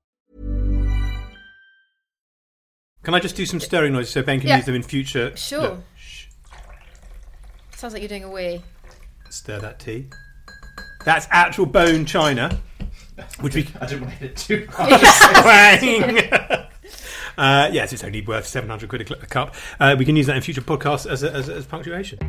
Can 3.03 3.13
I 3.15 3.19
just 3.19 3.35
do 3.35 3.45
some 3.45 3.59
stirring 3.59 3.93
noises 3.93 4.13
so 4.13 4.21
Ben 4.21 4.39
can 4.39 4.49
Yeah. 4.49 4.57
use 4.57 4.65
them 4.65 4.75
in 4.75 4.83
future? 4.83 5.35
Sure. 5.35 5.61
Look, 5.61 5.79
shh, 5.97 6.25
Sounds 7.75 7.93
like 7.93 8.01
you're 8.03 8.09
doing 8.09 8.23
a 8.23 8.29
wee. 8.29 8.61
stir 9.29 9.59
that 9.59 9.79
tea. 9.79 10.07
That's 11.03 11.27
actual 11.31 11.65
bone 11.65 12.05
china, 12.05 12.59
which 13.39 13.55
we 13.55 13.67
I 13.81 13.85
didn't 13.87 14.01
want 14.01 14.13
to 14.13 14.19
hit 14.19 14.31
it 14.31 14.37
too 14.37 14.67
Twang! 14.71 16.17
uh, 17.37 17.69
yes, 17.73 17.91
it's 17.91 18.03
only 18.03 18.21
worth 18.21 18.45
700 18.45 18.87
quid 18.87 19.01
a, 19.01 19.05
cl- 19.07 19.19
a 19.21 19.25
cup. 19.25 19.55
Uh, 19.79 19.95
we 19.97 20.05
can 20.05 20.15
use 20.15 20.27
that 20.27 20.35
in 20.35 20.41
future 20.43 20.61
podcasts 20.61 21.09
as, 21.09 21.23
a, 21.23 21.31
as, 21.33 21.49
as 21.49 21.65
punctuation. 21.65 22.19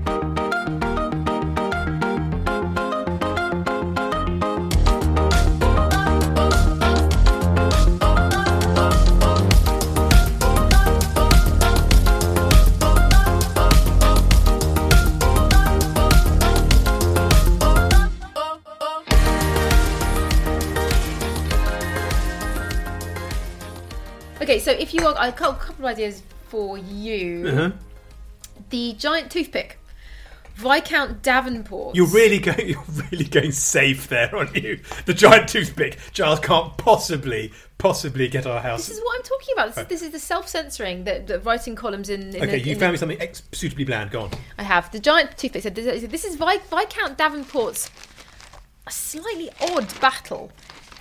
Okay, 24.43 24.59
so 24.59 24.73
if 24.73 24.93
you 24.93 25.07
are, 25.07 25.15
I've 25.17 25.37
got 25.37 25.55
a 25.55 25.59
couple 25.59 25.85
of 25.87 25.93
ideas 25.93 26.25
for 26.49 26.77
you. 26.77 27.47
Uh-huh. 27.47 27.71
The 28.71 28.95
giant 28.95 29.31
toothpick, 29.31 29.79
Viscount 30.57 31.23
Devonport. 31.23 31.95
You're 31.95 32.09
really 32.09 32.41
going. 32.41 32.69
You're 32.69 32.83
really 33.13 33.25
going 33.25 33.53
safe 33.53 34.09
there, 34.09 34.35
aren't 34.35 34.57
you? 34.57 34.81
The 35.07 35.15
giant 35.15 35.49
toothpick. 35.49 35.97
Giles 36.13 36.41
can't 36.41 36.77
possibly, 36.77 37.53
possibly 37.79 38.27
get 38.27 38.45
our 38.45 38.61
house. 38.61 38.89
This 38.89 38.99
is 38.99 39.05
what 39.05 39.17
I'm 39.17 39.23
talking 39.23 39.53
about. 39.53 39.75
This, 39.77 39.87
this 39.87 40.03
is 40.03 40.11
the 40.11 40.19
self-censoring 40.19 41.05
that, 41.05 41.29
that 41.29 41.45
writing 41.45 41.77
columns 41.77 42.11
in. 42.11 42.35
in 42.35 42.43
okay, 42.43 42.47
the, 42.47 42.61
you 42.61 42.73
in 42.73 42.81
found 42.81 42.89
the- 42.89 42.93
me 42.95 42.99
something 42.99 43.21
ex- 43.21 43.45
suitably 43.53 43.85
bland. 43.85 44.11
Go 44.11 44.23
on. 44.23 44.31
I 44.59 44.65
have 44.65 44.91
the 44.91 44.99
giant 44.99 45.39
toothpick. 45.39 45.63
Said 45.63 45.77
this, 45.77 46.03
this 46.11 46.25
is 46.25 46.35
Viscount 46.35 47.17
Devonport's 47.17 47.91
a 48.89 48.91
slightly 48.91 49.51
odd 49.61 49.89
battle 50.01 50.51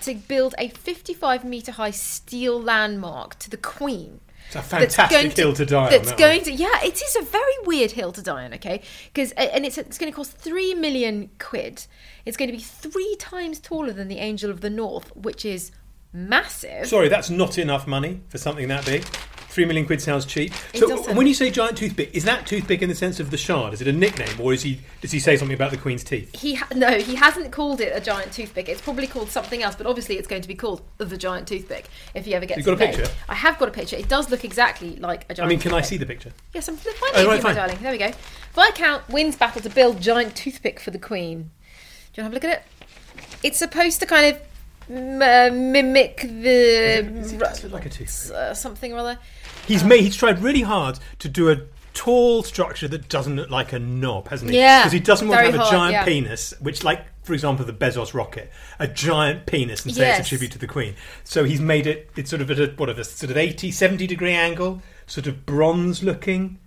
to 0.01 0.15
build 0.15 0.55
a 0.57 0.69
55 0.69 1.43
meter 1.43 1.73
high 1.73 1.91
steel 1.91 2.61
landmark 2.61 3.37
to 3.39 3.49
the 3.49 3.57
Queen. 3.57 4.21
It's 4.47 4.55
a 4.57 4.61
fantastic 4.61 5.17
going 5.17 5.31
hill 5.31 5.53
to 5.53 5.65
die 5.65 5.85
on. 5.85 5.91
That's 5.91 6.09
that 6.09 6.19
going 6.19 6.39
one. 6.39 6.45
to 6.45 6.51
yeah, 6.51 6.83
it 6.83 7.01
is 7.01 7.15
a 7.15 7.21
very 7.21 7.53
weird 7.63 7.91
hill 7.91 8.11
to 8.11 8.21
die 8.21 8.43
on. 8.43 8.53
Okay, 8.55 8.81
because 9.13 9.31
and 9.31 9.65
it's 9.65 9.77
it's 9.77 9.97
going 9.97 10.11
to 10.11 10.15
cost 10.15 10.33
three 10.33 10.73
million 10.73 11.29
quid. 11.39 11.85
It's 12.25 12.35
going 12.35 12.49
to 12.49 12.57
be 12.57 12.61
three 12.61 13.15
times 13.17 13.59
taller 13.59 13.93
than 13.93 14.09
the 14.09 14.17
Angel 14.17 14.51
of 14.51 14.59
the 14.59 14.69
North, 14.69 15.15
which 15.15 15.45
is 15.45 15.71
massive. 16.13 16.87
Sorry, 16.87 17.07
that's 17.09 17.29
not 17.29 17.57
enough 17.57 17.87
money 17.87 18.21
for 18.29 18.37
something 18.37 18.67
that 18.69 18.85
big. 18.85 19.03
Three 19.49 19.65
million 19.65 19.85
quid 19.85 20.01
sounds 20.01 20.25
cheap. 20.25 20.53
It 20.73 20.79
So, 20.79 20.87
does 20.87 21.03
sound- 21.03 21.17
when 21.17 21.27
you 21.27 21.33
say 21.33 21.51
giant 21.51 21.77
toothpick, 21.77 22.11
is 22.13 22.23
that 22.23 22.47
toothpick 22.47 22.81
in 22.81 22.87
the 22.87 22.95
sense 22.95 23.19
of 23.19 23.31
the 23.31 23.37
shard? 23.37 23.73
Is 23.73 23.81
it 23.81 23.87
a 23.87 23.91
nickname, 23.91 24.39
or 24.39 24.53
is 24.53 24.63
he 24.63 24.79
does 25.01 25.11
he 25.11 25.19
say 25.19 25.35
something 25.35 25.53
about 25.55 25.71
the 25.71 25.77
Queen's 25.77 26.05
teeth? 26.05 26.33
He 26.39 26.53
ha- 26.55 26.69
no, 26.73 26.99
he 26.99 27.15
hasn't 27.15 27.51
called 27.51 27.81
it 27.81 27.91
a 27.93 27.99
giant 27.99 28.31
toothpick. 28.31 28.69
It's 28.69 28.79
probably 28.79 29.07
called 29.07 29.29
something 29.29 29.61
else, 29.61 29.75
but 29.75 29.87
obviously 29.87 30.17
it's 30.17 30.27
going 30.27 30.41
to 30.41 30.47
be 30.47 30.55
called 30.55 30.83
the 30.99 31.17
giant 31.17 31.49
toothpick 31.49 31.89
if 32.15 32.23
he 32.23 32.33
ever 32.33 32.45
gets. 32.45 32.59
You've 32.59 32.65
got 32.65 32.75
a 32.75 32.77
picture? 32.77 33.11
I 33.27 33.35
have 33.35 33.59
got 33.59 33.67
a 33.67 33.71
picture. 33.71 33.97
It 33.97 34.07
does 34.07 34.29
look 34.29 34.45
exactly 34.45 34.95
like 34.95 35.23
a 35.23 35.31
I 35.31 35.33
giant. 35.33 35.47
I 35.47 35.49
mean, 35.49 35.59
can 35.59 35.73
I 35.73 35.81
see 35.81 35.97
the 35.97 36.05
picture? 36.05 36.31
Yes, 36.53 36.69
I'm 36.69 36.77
finding 36.77 36.95
Oh, 37.15 37.27
right, 37.27 37.35
my 37.35 37.49
fine. 37.49 37.55
darling. 37.55 37.77
There 37.81 37.91
we 37.91 37.97
go. 37.97 38.11
Viscount 38.55 39.09
wins 39.09 39.35
battle 39.35 39.61
to 39.61 39.69
build 39.69 39.99
giant 39.99 40.33
toothpick 40.37 40.79
for 40.79 40.91
the 40.91 40.99
Queen. 40.99 41.51
Do 42.13 42.21
you 42.21 42.23
want 42.23 42.23
to 42.23 42.23
have 42.23 42.31
a 42.31 42.35
look 42.35 42.43
at 42.45 42.51
it? 42.51 42.63
It's 43.43 43.57
supposed 43.59 43.99
to 43.99 44.05
kind 44.05 44.33
of 44.33 44.41
m- 44.91 45.21
uh, 45.21 45.49
mimic 45.55 46.21
the 46.21 46.99
It 46.99 47.39
does 47.39 47.63
look 47.63 47.71
like 47.73 47.85
a 47.85 48.03
uh, 48.35 48.53
something 48.53 48.93
or 48.93 48.97
other. 48.97 49.17
He's 49.67 49.83
made. 49.83 50.01
He's 50.01 50.15
tried 50.15 50.41
really 50.41 50.61
hard 50.61 50.99
to 51.19 51.29
do 51.29 51.49
a 51.51 51.57
tall 51.93 52.43
structure 52.43 52.87
that 52.87 53.09
doesn't 53.09 53.35
look 53.35 53.49
like 53.49 53.73
a 53.73 53.79
knob, 53.79 54.27
hasn't 54.29 54.51
he? 54.51 54.57
Yeah, 54.57 54.81
Because 54.81 54.93
he 54.93 54.99
doesn't 54.99 55.27
want 55.27 55.45
to 55.45 55.51
have 55.51 55.67
a 55.67 55.71
giant 55.71 55.91
yeah. 55.93 56.05
penis, 56.05 56.53
which, 56.61 56.83
like, 56.83 57.05
for 57.23 57.33
example, 57.33 57.65
the 57.65 57.73
Bezos 57.73 58.13
rocket, 58.13 58.49
a 58.79 58.87
giant 58.87 59.45
penis, 59.45 59.85
and 59.85 59.93
say 59.93 60.09
it's 60.17 60.25
a 60.25 60.29
tribute 60.29 60.51
to 60.53 60.57
the 60.57 60.67
Queen. 60.67 60.95
So 61.23 61.43
he's 61.43 61.59
made 61.61 61.85
it. 61.87 62.09
It's 62.15 62.29
sort 62.29 62.41
of 62.41 62.49
at 62.49 62.59
a 62.59 62.67
what 62.77 62.89
of 62.89 62.97
a 62.97 63.03
sort 63.03 63.29
of 63.29 63.37
80, 63.37 63.71
70 63.71 64.07
degree 64.07 64.31
angle, 64.33 64.81
sort 65.05 65.27
of 65.27 65.45
bronze 65.45 66.01
looking. 66.01 66.57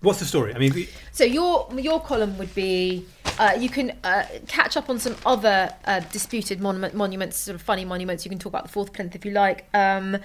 What's 0.00 0.18
the 0.18 0.24
story? 0.24 0.54
I 0.54 0.58
mean, 0.58 0.72
we- 0.74 0.88
So 1.12 1.24
your 1.24 1.68
your 1.78 2.00
column 2.00 2.36
would 2.38 2.54
be 2.54 3.06
uh, 3.42 3.54
you 3.58 3.68
can 3.68 3.90
uh, 4.04 4.24
catch 4.46 4.76
up 4.76 4.88
on 4.88 5.00
some 5.00 5.16
other 5.26 5.74
uh, 5.84 5.98
disputed 6.12 6.60
monument, 6.60 6.94
monuments, 6.94 7.36
sort 7.36 7.56
of 7.56 7.62
funny 7.62 7.84
monuments. 7.84 8.24
You 8.24 8.28
can 8.28 8.38
talk 8.38 8.52
about 8.52 8.62
the 8.62 8.68
fourth 8.68 8.92
plinth 8.92 9.16
if 9.16 9.24
you 9.24 9.32
like. 9.32 9.64
Um, 9.74 10.18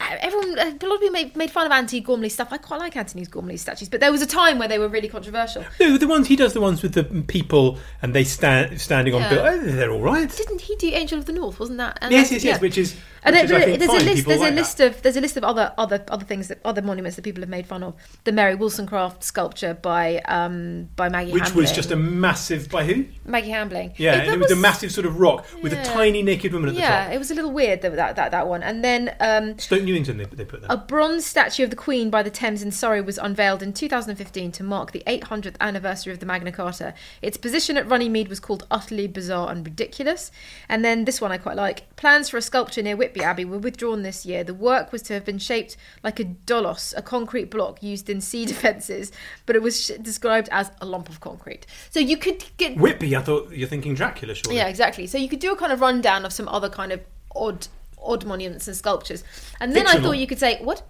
everyone, 0.00 0.58
a 0.58 0.64
lot 0.64 0.94
of 0.94 1.00
people 1.00 1.10
made, 1.10 1.36
made 1.36 1.50
fun 1.50 1.66
of 1.66 1.72
Antony 1.72 2.00
Gormley 2.00 2.28
stuff. 2.28 2.48
I 2.50 2.56
quite 2.58 2.78
like 2.80 2.96
Antony 2.96 3.24
Gormley's 3.26 3.60
statues, 3.60 3.88
but 3.88 4.00
there 4.00 4.10
was 4.12 4.22
a 4.22 4.26
time 4.26 4.58
where 4.58 4.68
they 4.68 4.78
were 4.78 4.88
really 4.88 5.08
controversial. 5.08 5.64
no, 5.80 5.96
the 5.98 6.08
ones 6.08 6.26
he 6.28 6.36
does, 6.36 6.52
the 6.52 6.60
ones 6.60 6.82
with 6.82 6.94
the 6.94 7.04
people 7.04 7.78
and 8.02 8.14
they 8.14 8.24
stand 8.24 8.80
standing 8.80 9.14
on. 9.14 9.20
Yeah. 9.22 9.28
bill- 9.30 9.44
oh, 9.46 9.58
they're 9.58 9.90
all 9.92 10.00
right. 10.02 10.30
Didn't 10.30 10.62
he 10.62 10.76
do 10.76 10.88
Angel 10.88 11.18
of 11.18 11.26
the 11.26 11.32
North? 11.32 11.60
Wasn't 11.60 11.78
that? 11.78 11.98
and 12.00 12.12
Yes, 12.12 12.30
that's- 12.30 12.44
yes, 12.44 12.44
yes. 12.44 12.56
yeah. 12.56 12.60
Which 12.60 12.78
is. 12.78 12.96
And 13.22 13.36
which 13.36 13.48
there- 13.50 13.68
is, 13.68 13.74
I 13.74 13.76
there's 13.76 13.90
a 13.90 14.04
list. 14.06 14.26
There's 14.26 14.40
a 14.40 14.44
like 14.44 14.54
that. 14.76 14.80
of 14.80 15.02
there's 15.02 15.16
a 15.16 15.20
list 15.20 15.36
of 15.36 15.44
other 15.44 15.74
other 15.76 16.02
other 16.08 16.24
things 16.24 16.48
that 16.48 16.58
other 16.64 16.80
monuments 16.80 17.16
that 17.16 17.22
people 17.22 17.42
have 17.42 17.50
made 17.50 17.66
fun 17.66 17.82
of. 17.82 17.94
The 18.24 18.32
Mary 18.32 18.54
Wollstonecraft 18.54 19.22
sculpture 19.22 19.74
by 19.74 20.20
um 20.20 20.88
by 20.96 21.10
Maggie 21.10 21.32
Which 21.32 21.54
was 21.54 21.70
just 21.70 21.90
a 21.90 21.96
massive 21.96 22.70
by 22.70 22.84
who? 22.84 23.04
Maggie 23.26 23.50
Hambling. 23.50 23.92
Yeah, 23.98 24.22
It- 24.22 24.28
it 24.32 24.38
was, 24.38 24.50
a 24.50 24.56
massive 24.56 24.90
sort 24.90 25.06
of 25.06 25.20
rock 25.20 25.44
with 25.62 25.74
a 25.74 25.84
tiny 25.84 26.22
naked 26.22 26.54
woman 26.54 26.70
at 26.70 26.76
the 26.76 26.80
top. 26.80 26.88
Yeah, 26.90 27.10
it 27.12 27.18
was 27.18 27.30
a 27.30 27.34
little 27.34 27.52
weird 27.52 27.82
that 27.82 27.94
that 27.96 28.16
that, 28.16 28.30
that 28.30 28.48
one. 28.48 28.62
And 28.62 28.82
then 28.82 29.14
um, 29.20 29.58
They, 29.92 30.24
they 30.24 30.44
put 30.44 30.62
that. 30.62 30.72
A 30.72 30.76
bronze 30.76 31.26
statue 31.26 31.64
of 31.64 31.70
the 31.70 31.76
Queen 31.76 32.10
by 32.10 32.22
the 32.22 32.30
Thames 32.30 32.62
in 32.62 32.70
Surrey 32.70 33.00
was 33.00 33.18
unveiled 33.18 33.62
in 33.62 33.72
2015 33.72 34.52
to 34.52 34.62
mark 34.62 34.92
the 34.92 35.02
800th 35.06 35.56
anniversary 35.60 36.12
of 36.12 36.20
the 36.20 36.26
Magna 36.26 36.52
Carta. 36.52 36.94
Its 37.22 37.36
position 37.36 37.76
at 37.76 37.88
Runnymede 37.88 38.28
was 38.28 38.40
called 38.40 38.66
utterly 38.70 39.06
bizarre 39.06 39.50
and 39.50 39.64
ridiculous. 39.64 40.30
And 40.68 40.84
then 40.84 41.04
this 41.04 41.20
one 41.20 41.32
I 41.32 41.38
quite 41.38 41.56
like. 41.56 41.94
Plans 41.96 42.28
for 42.28 42.36
a 42.36 42.42
sculpture 42.42 42.82
near 42.82 42.96
Whitby 42.96 43.22
Abbey 43.22 43.44
were 43.44 43.58
withdrawn 43.58 44.02
this 44.02 44.24
year. 44.24 44.44
The 44.44 44.54
work 44.54 44.92
was 44.92 45.02
to 45.02 45.14
have 45.14 45.24
been 45.24 45.38
shaped 45.38 45.76
like 46.02 46.20
a 46.20 46.24
dolos, 46.24 46.94
a 46.96 47.02
concrete 47.02 47.50
block 47.50 47.82
used 47.82 48.08
in 48.08 48.20
sea 48.20 48.46
defences, 48.46 49.12
but 49.46 49.56
it 49.56 49.62
was 49.62 49.84
sh- 49.84 49.90
described 50.00 50.48
as 50.52 50.70
a 50.80 50.86
lump 50.86 51.08
of 51.08 51.20
concrete. 51.20 51.66
So 51.90 52.00
you 52.00 52.16
could 52.16 52.44
get 52.56 52.76
Whitby, 52.76 53.16
I 53.16 53.22
thought 53.22 53.50
you're 53.52 53.68
thinking 53.68 53.94
Dracula, 53.94 54.34
surely. 54.34 54.56
yeah, 54.56 54.68
exactly. 54.68 55.06
So 55.06 55.18
you 55.18 55.28
could 55.28 55.40
do 55.40 55.52
a 55.52 55.56
kind 55.56 55.72
of 55.72 55.80
rundown 55.80 56.24
of 56.24 56.32
some 56.32 56.48
other 56.48 56.68
kind 56.68 56.92
of 56.92 57.00
odd, 57.34 57.68
odd 58.02 58.24
monuments 58.24 58.66
and 58.68 58.76
sculptures, 58.76 59.24
and 59.60 59.74
then 59.74 59.86
I 59.86 60.00
thought 60.00 60.18
you 60.18 60.26
could 60.26 60.38
say 60.38 60.58
what, 60.62 60.82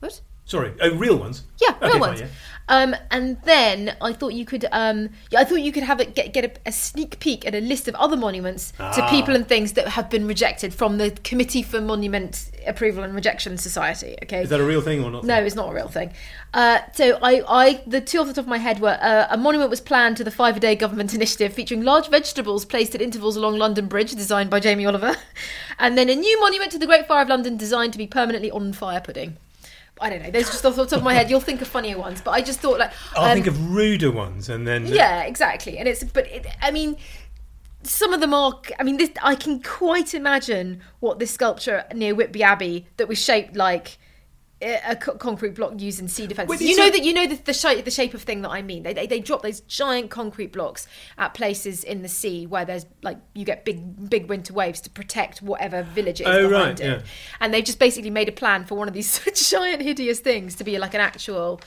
what? 0.00 0.20
Sorry, 0.46 0.72
oh, 0.80 0.94
real 0.94 1.16
ones. 1.16 1.44
Yeah, 1.58 1.70
Okay, 1.76 1.86
real 1.86 1.92
fine, 1.92 2.00
ones. 2.00 2.20
yeah. 2.20 2.26
Um, 2.66 2.96
and 3.10 3.36
then 3.44 3.94
I 4.00 4.14
thought 4.14 4.32
you 4.32 4.46
could, 4.46 4.64
um, 4.72 5.10
yeah, 5.30 5.40
I 5.40 5.44
thought 5.44 5.56
you 5.60 5.70
could 5.70 5.82
have 5.82 6.00
it 6.00 6.14
get 6.14 6.32
get 6.32 6.44
a, 6.46 6.68
a 6.68 6.72
sneak 6.72 7.18
peek 7.20 7.46
at 7.46 7.54
a 7.54 7.60
list 7.60 7.88
of 7.88 7.94
other 7.96 8.16
monuments 8.16 8.70
to 8.72 9.02
Ah. 9.02 9.10
people 9.10 9.34
and 9.34 9.46
things 9.46 9.72
that 9.74 9.88
have 9.88 10.08
been 10.08 10.26
rejected 10.26 10.72
from 10.72 10.96
the 10.96 11.10
Committee 11.24 11.62
for 11.62 11.78
Monument 11.82 12.50
Approval 12.66 13.04
and 13.04 13.14
Rejection 13.14 13.58
Society. 13.58 14.16
Okay, 14.22 14.42
Is 14.44 14.48
that 14.48 14.60
a 14.60 14.64
real 14.64 14.80
thing 14.80 15.04
or 15.04 15.10
not? 15.10 15.24
no, 15.24 15.42
it's 15.42 15.54
not 15.54 15.70
a 15.70 15.74
real 15.74 15.88
thing. 15.88 16.14
Uh, 16.54 16.78
so 16.94 17.18
I, 17.22 17.42
I, 17.48 17.82
the 17.86 18.00
two 18.00 18.18
off 18.20 18.28
the 18.28 18.32
top 18.34 18.44
of 18.44 18.48
my 18.48 18.58
head 18.58 18.80
were 18.80 18.98
uh, 19.00 19.26
a 19.30 19.36
monument 19.36 19.68
was 19.68 19.82
planned 19.82 20.16
to 20.18 20.24
the 20.24 20.30
five 20.30 20.56
a 20.56 20.60
day 20.60 20.74
government 20.74 21.12
initiative 21.20 21.52
featuring 21.52 21.82
large 21.82 22.08
vegetables 22.08 22.64
placed 22.64 22.94
at 22.94 23.02
intervals 23.02 23.36
along 23.36 23.56
London 23.58 23.88
Bridge, 23.88 24.12
designed 24.12 24.48
by 24.48 24.58
Jamie 24.60 24.86
Oliver, 24.86 25.16
and 25.78 25.98
then 25.98 26.08
a 26.08 26.14
new 26.14 26.40
monument 26.40 26.72
to 26.72 26.78
the 26.78 26.86
Great 26.86 27.06
Fire 27.06 27.22
of 27.22 27.28
London, 27.28 27.58
designed 27.58 27.92
to 27.92 27.98
be 27.98 28.06
permanently 28.06 28.50
on 28.50 28.72
fire 28.72 29.00
pudding. 29.02 29.36
I 30.00 30.10
don't 30.10 30.22
know. 30.22 30.30
Those 30.30 30.48
are 30.48 30.52
just 30.52 30.66
off 30.66 30.76
the 30.76 30.86
top 30.86 30.98
of 30.98 31.04
my 31.04 31.14
head. 31.14 31.30
You'll 31.30 31.40
think 31.40 31.62
of 31.62 31.68
funnier 31.68 31.98
ones, 31.98 32.20
but 32.20 32.32
I 32.32 32.42
just 32.42 32.60
thought 32.60 32.78
like 32.78 32.92
I'll 33.14 33.26
um, 33.26 33.34
think 33.34 33.46
of 33.46 33.72
ruder 33.72 34.10
ones 34.10 34.48
and 34.48 34.66
then. 34.66 34.86
yeah, 34.86 35.22
exactly. 35.22 35.78
And 35.78 35.86
it's 35.86 36.02
but 36.02 36.26
it, 36.26 36.46
I 36.60 36.70
mean, 36.70 36.96
some 37.84 38.12
of 38.12 38.20
them 38.20 38.34
are. 38.34 38.60
I 38.78 38.82
mean, 38.82 38.96
this 38.96 39.10
I 39.22 39.36
can 39.36 39.62
quite 39.62 40.14
imagine 40.14 40.80
what 41.00 41.18
this 41.18 41.30
sculpture 41.30 41.84
near 41.94 42.14
Whitby 42.14 42.42
Abbey 42.42 42.86
that 42.96 43.06
was 43.06 43.22
shaped 43.22 43.56
like 43.56 43.98
a 44.62 44.96
concrete 44.96 45.54
block 45.54 45.78
used 45.80 46.00
in 46.00 46.08
sea 46.08 46.26
defences. 46.26 46.62
You 46.62 46.76
know 46.76 46.88
that 46.90 47.04
you 47.04 47.12
know 47.12 47.26
the, 47.26 47.34
the 47.36 47.52
shape 47.52 47.84
the 47.84 47.90
shape 47.90 48.14
of 48.14 48.22
thing 48.22 48.42
that 48.42 48.50
I 48.50 48.62
mean. 48.62 48.82
They, 48.82 48.94
they 48.94 49.06
they 49.06 49.20
drop 49.20 49.42
those 49.42 49.60
giant 49.60 50.10
concrete 50.10 50.52
blocks 50.52 50.86
at 51.18 51.34
places 51.34 51.84
in 51.84 52.02
the 52.02 52.08
sea 52.08 52.46
where 52.46 52.64
there's 52.64 52.86
like 53.02 53.18
you 53.34 53.44
get 53.44 53.64
big 53.64 54.08
big 54.08 54.28
winter 54.28 54.54
waves 54.54 54.80
to 54.82 54.90
protect 54.90 55.42
whatever 55.42 55.82
village 55.82 56.20
it 56.20 56.28
is 56.28 56.34
Oh, 56.34 56.48
behind 56.48 56.80
right, 56.80 56.80
it. 56.80 56.84
yeah. 57.00 57.00
And 57.40 57.52
they've 57.52 57.64
just 57.64 57.78
basically 57.78 58.10
made 58.10 58.28
a 58.28 58.32
plan 58.32 58.64
for 58.64 58.76
one 58.76 58.88
of 58.88 58.94
these 58.94 59.20
giant 59.50 59.82
hideous 59.82 60.20
things 60.20 60.54
to 60.56 60.64
be 60.64 60.78
like 60.78 60.94
an 60.94 61.00
actual. 61.00 61.60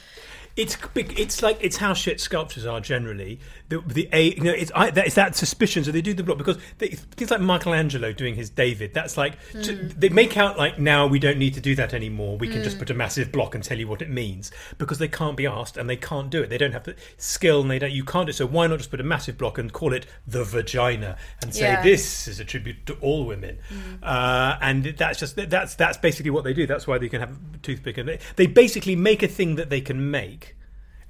It's 0.56 0.76
big. 0.96 1.20
It's 1.20 1.44
like 1.44 1.58
it's 1.62 1.78
how 1.78 1.94
shit 1.94 2.20
sculptures 2.20 2.66
are 2.66 2.82
generally. 2.82 3.40
The 3.70 3.80
the 3.82 4.10
a 4.14 4.36
you 4.36 4.44
know 4.44 4.52
it's 4.52 4.72
I, 4.74 4.92
that, 4.92 5.08
it's 5.08 5.16
that 5.16 5.36
suspicion. 5.36 5.84
So 5.84 5.92
they 5.92 6.02
do 6.02 6.14
the 6.14 6.24
block 6.24 6.38
because 6.38 6.58
they, 6.78 6.90
things 6.90 7.32
like 7.32 7.42
Michelangelo 7.42 8.14
doing 8.14 8.36
his 8.36 8.50
David. 8.50 8.94
That's 8.94 9.18
like 9.18 9.38
j- 9.62 9.76
hmm. 9.76 9.88
they 9.98 10.10
make 10.10 10.38
out 10.38 10.58
like 10.58 10.80
now 10.80 11.08
we 11.08 11.20
don't 11.20 11.38
need 11.38 11.54
to 11.56 11.62
do 11.62 11.76
that 11.76 11.94
anymore. 11.94 12.38
We 12.38 12.48
can 12.48 12.64
just 12.64 12.78
hmm. 12.78 12.80
put 12.80 12.90
a 12.90 12.94
massive 12.94 13.32
block 13.32 13.56
and 13.56 13.64
tell 13.64 13.78
you 13.78 13.88
what 13.88 14.02
it 14.02 14.10
means 14.10 14.52
because 14.78 15.00
they 15.00 15.08
can't 15.08 15.36
be 15.36 15.46
asked 15.46 15.78
and 15.78 15.90
they 15.90 15.98
can't 15.98 16.30
do 16.30 16.42
it. 16.42 16.50
They 16.50 16.58
don't 16.58 16.72
have 16.72 16.84
the 16.84 16.96
skill 17.18 17.62
and 17.62 17.72
they 17.72 17.80
don't. 17.80 17.92
You 17.92 18.04
can't 18.04 18.28
do 18.28 18.32
it. 18.32 18.34
So 18.34 18.46
why 18.46 18.68
not 18.68 18.78
just 18.78 18.92
put 18.92 19.02
a 19.02 19.04
massive 19.04 19.38
block 19.38 19.58
and 19.58 19.72
call 19.72 19.94
it 19.94 20.06
the 20.26 20.44
vagina 20.44 21.18
and 21.42 21.54
say 21.54 21.62
Yeah. 21.62 21.84
this 21.84 22.28
is 22.28 22.40
a 22.40 22.46
tribute 22.46 22.86
to 22.86 22.96
all 23.02 23.26
women. 23.26 23.60
Hmm. 23.70 24.04
Uh, 24.04 24.58
and 24.62 24.86
that's 24.86 25.20
just 25.20 25.36
that's 25.36 25.76
that's 25.76 25.98
basically 25.98 26.32
what 26.32 26.44
they 26.44 26.54
do. 26.54 26.68
That's 26.68 26.88
why 26.88 26.98
they 26.98 27.10
can 27.10 27.20
have 27.20 27.38
toothpick 27.62 27.98
and 27.98 28.08
they, 28.08 28.20
they 28.36 28.48
basically 28.48 28.96
make 28.96 29.24
a 29.24 29.28
thing 29.28 29.56
that 29.56 29.70
they 29.70 29.82
can 29.82 30.10
make 30.12 30.57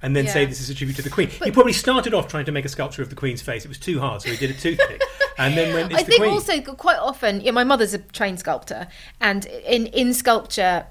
and 0.02 0.14
then 0.14 0.26
say 0.28 0.44
this 0.44 0.60
is 0.60 0.70
a 0.70 0.74
tribute 0.74 0.96
to 0.96 1.02
the 1.02 1.10
Queen. 1.10 1.28
he 1.28 1.50
probably 1.50 1.72
started 1.72 2.14
off 2.14 2.28
trying 2.28 2.44
to 2.44 2.52
make 2.52 2.64
a 2.64 2.68
sculpture 2.68 3.02
of 3.02 3.10
the 3.10 3.16
Queen's 3.16 3.42
face. 3.42 3.64
It 3.64 3.68
was 3.68 3.78
too 3.78 4.00
hard, 4.00 4.22
so 4.22 4.30
he 4.30 4.36
did 4.36 4.50
a 4.50 4.54
toothpick. 4.58 5.02
and 5.38 5.56
then 5.56 5.74
when 5.74 5.86
it's 5.86 6.00
I 6.00 6.02
the 6.02 6.10
think 6.10 6.22
Queen, 6.22 6.32
also 6.32 6.60
quite 6.60 6.98
often, 6.98 7.40
yeah, 7.40 7.50
my 7.50 7.64
mother's 7.64 7.94
a 7.94 7.98
trained 7.98 8.38
sculptor, 8.38 8.86
and 9.20 9.46
in 9.46 9.86
in 9.86 10.14
sculpture, 10.14 10.86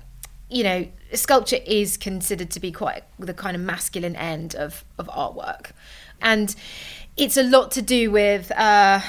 you 0.49 0.63
know, 0.63 0.87
sculpture 1.13 1.59
is 1.65 1.95
considered 1.97 2.51
to 2.51 2.59
be 2.59 2.71
quite 2.71 3.03
the 3.17 3.33
kind 3.33 3.55
of 3.55 3.61
masculine 3.61 4.15
end 4.15 4.55
of 4.55 4.83
of 4.97 5.07
artwork, 5.07 5.71
and 6.21 6.55
it's 7.15 7.37
a 7.37 7.43
lot 7.43 7.71
to 7.71 7.81
do 7.81 8.11
with. 8.11 8.51
Uh, 8.51 9.01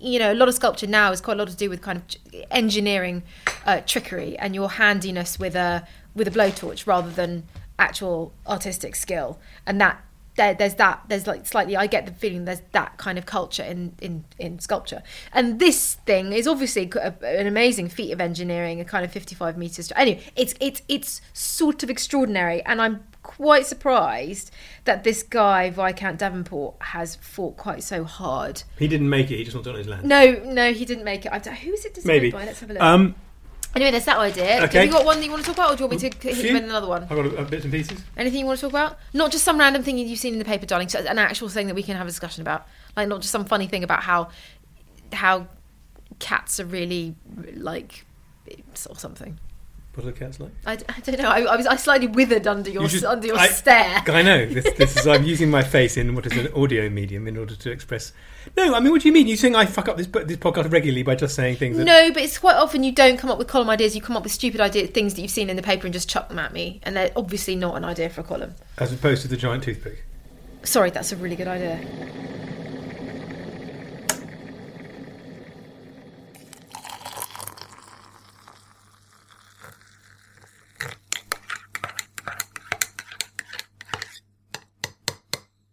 you 0.00 0.18
know, 0.18 0.32
a 0.32 0.34
lot 0.34 0.48
of 0.48 0.54
sculpture 0.54 0.86
now 0.86 1.12
is 1.12 1.22
quite 1.22 1.32
a 1.34 1.38
lot 1.38 1.48
to 1.48 1.56
do 1.56 1.70
with 1.70 1.80
kind 1.80 1.96
of 1.96 2.44
engineering 2.50 3.22
uh, 3.64 3.80
trickery 3.86 4.36
and 4.38 4.54
your 4.54 4.72
handiness 4.72 5.38
with 5.38 5.54
a 5.54 5.86
with 6.14 6.28
a 6.28 6.30
blowtorch 6.30 6.86
rather 6.86 7.10
than 7.10 7.44
actual 7.78 8.32
artistic 8.46 8.94
skill, 8.96 9.38
and 9.66 9.80
that 9.80 10.02
there, 10.36 10.54
there's 10.54 10.74
that 10.74 11.02
there's 11.08 11.26
like 11.26 11.46
slightly 11.46 11.76
I 11.76 11.86
get 11.86 12.06
the 12.06 12.12
feeling 12.12 12.44
there's 12.44 12.62
that 12.72 12.96
kind 12.98 13.18
of 13.18 13.26
culture 13.26 13.62
in 13.62 13.94
in 14.00 14.24
in 14.38 14.58
sculpture, 14.58 15.02
and 15.32 15.58
this 15.58 15.94
thing 16.06 16.32
is 16.32 16.46
obviously 16.46 16.90
a, 16.96 17.14
an 17.22 17.46
amazing 17.46 17.88
feat 17.88 18.12
of 18.12 18.20
engineering, 18.20 18.80
a 18.80 18.84
kind 18.84 19.04
of 19.04 19.12
55 19.12 19.56
meters. 19.56 19.92
Anyway, 19.96 20.22
it's 20.36 20.54
it's 20.60 20.82
it's 20.88 21.20
sort 21.32 21.82
of 21.82 21.90
extraordinary, 21.90 22.62
and 22.62 22.80
I'm 22.80 23.04
quite 23.22 23.66
surprised 23.66 24.50
that 24.84 25.02
this 25.02 25.22
guy 25.22 25.70
Viscount 25.70 26.18
Devonport 26.18 26.74
has 26.80 27.16
fought 27.16 27.56
quite 27.56 27.82
so 27.82 28.04
hard. 28.04 28.62
he 28.78 28.86
didn't 28.86 29.08
make 29.08 29.30
it. 29.30 29.36
He 29.36 29.44
just 29.44 29.56
wanted 29.56 29.70
on 29.70 29.76
his 29.76 29.88
land. 29.88 30.04
No, 30.04 30.32
no, 30.44 30.72
he 30.72 30.84
didn't 30.84 31.04
make 31.04 31.24
it. 31.26 31.32
I 31.32 31.38
don't, 31.38 31.54
who 31.56 31.72
is 31.72 31.84
it 31.84 31.94
designed 31.94 32.06
Maybe. 32.06 32.30
by? 32.30 32.44
Let's 32.44 32.60
have 32.60 32.70
a 32.70 32.74
look. 32.74 32.82
Um, 32.82 33.14
anyway, 33.74 33.90
there's 33.90 34.04
that 34.04 34.18
idea. 34.18 34.64
Okay. 34.64 34.78
Have 34.78 34.86
you 34.86 34.92
got 34.92 35.04
one 35.04 35.18
that 35.18 35.24
you 35.24 35.30
want 35.30 35.44
to 35.44 35.46
talk 35.46 35.56
about, 35.56 35.72
or 35.72 35.76
do 35.76 35.84
you 35.84 35.88
want 35.88 36.02
me 36.02 36.10
to 36.10 36.18
hit 36.28 36.44
you 36.44 36.52
with 36.52 36.64
another 36.64 36.86
one? 36.86 37.02
I've 37.04 37.08
got 37.08 37.26
a, 37.26 37.36
a 37.36 37.44
bits 37.44 37.64
and 37.64 37.72
pieces. 37.72 38.02
Anything 38.16 38.40
you 38.40 38.46
want 38.46 38.58
to 38.58 38.66
talk 38.66 38.72
about? 38.72 38.98
Not 39.12 39.32
just 39.32 39.44
some 39.44 39.58
random 39.58 39.82
thing 39.82 39.98
you've 39.98 40.18
seen 40.18 40.32
in 40.32 40.38
the 40.38 40.44
paper, 40.44 40.66
darling. 40.66 40.88
So 40.88 41.00
an 41.00 41.18
actual 41.18 41.48
thing 41.48 41.66
that 41.66 41.74
we 41.74 41.82
can 41.82 41.96
have 41.96 42.06
a 42.06 42.10
discussion 42.10 42.42
about. 42.42 42.66
Like 42.96 43.08
not 43.08 43.20
just 43.20 43.32
some 43.32 43.44
funny 43.44 43.66
thing 43.66 43.84
about 43.84 44.02
how 44.02 44.28
how 45.12 45.46
cats 46.18 46.60
are 46.60 46.66
really 46.66 47.14
like 47.54 48.06
or 48.88 48.96
something. 48.96 49.38
What 49.94 50.04
are 50.04 50.10
the 50.10 50.18
cats 50.18 50.40
like? 50.40 50.50
I, 50.66 50.76
d- 50.76 50.84
I 50.88 51.00
don't 51.00 51.18
know. 51.22 51.28
I, 51.28 51.40
I 51.42 51.56
was 51.56 51.66
I 51.66 51.76
slightly 51.76 52.08
withered 52.08 52.46
under 52.48 52.68
your 52.68 52.82
You 52.82 52.88
should- 52.88 53.04
under 53.04 53.26
your 53.28 53.38
I- 53.38 53.46
stare. 53.48 54.02
I 54.06 54.22
know. 54.22 54.44
This, 54.46 54.64
this 54.76 54.96
is 54.96 55.06
I'm 55.06 55.22
using 55.24 55.50
my 55.50 55.62
face 55.62 55.96
in 55.96 56.14
what 56.16 56.26
is 56.26 56.36
an 56.36 56.52
audio 56.54 56.88
medium 56.90 57.28
in 57.28 57.36
order 57.36 57.54
to 57.54 57.70
express. 57.70 58.12
No, 58.56 58.74
I 58.74 58.80
mean, 58.80 58.90
what 58.90 59.02
do 59.02 59.08
you 59.08 59.14
mean? 59.14 59.26
You 59.28 59.36
think 59.36 59.54
I 59.56 59.66
fuck 59.66 59.88
up 59.88 59.96
this 59.96 60.06
this 60.08 60.36
podcast 60.36 60.70
regularly 60.72 61.02
by 61.04 61.14
just 61.14 61.34
saying 61.36 61.56
things? 61.56 61.76
That, 61.76 61.84
No, 61.84 62.10
but 62.12 62.22
it's 62.22 62.38
quite 62.38 62.56
often 62.56 62.82
you 62.82 62.92
don't 62.92 63.16
come 63.18 63.30
up 63.30 63.38
with 63.38 63.46
column 63.48 63.70
ideas. 63.70 63.94
You 63.94 64.02
come 64.02 64.16
up 64.16 64.24
with 64.24 64.32
stupid 64.32 64.60
idea 64.60 64.86
things 64.88 65.14
that 65.14 65.22
you've 65.22 65.30
seen 65.30 65.48
in 65.48 65.56
the 65.56 65.62
paper 65.62 65.86
and 65.86 65.92
just 65.94 66.08
chuck 66.08 66.28
them 66.28 66.38
at 66.38 66.52
me, 66.52 66.80
and 66.82 66.96
they're 66.96 67.12
obviously 67.16 67.54
not 67.56 67.76
an 67.76 67.84
idea 67.84 68.10
for 68.10 68.20
a 68.20 68.24
column. 68.24 68.54
as 68.78 68.92
opposed 68.92 69.22
to 69.22 69.28
the 69.28 69.36
giant 69.36 69.62
toothpick. 69.62 70.04
Sorry, 70.64 70.90
that's 70.90 71.12
a 71.12 71.16
really 71.16 71.36
good 71.36 71.46
idea. 71.48 71.78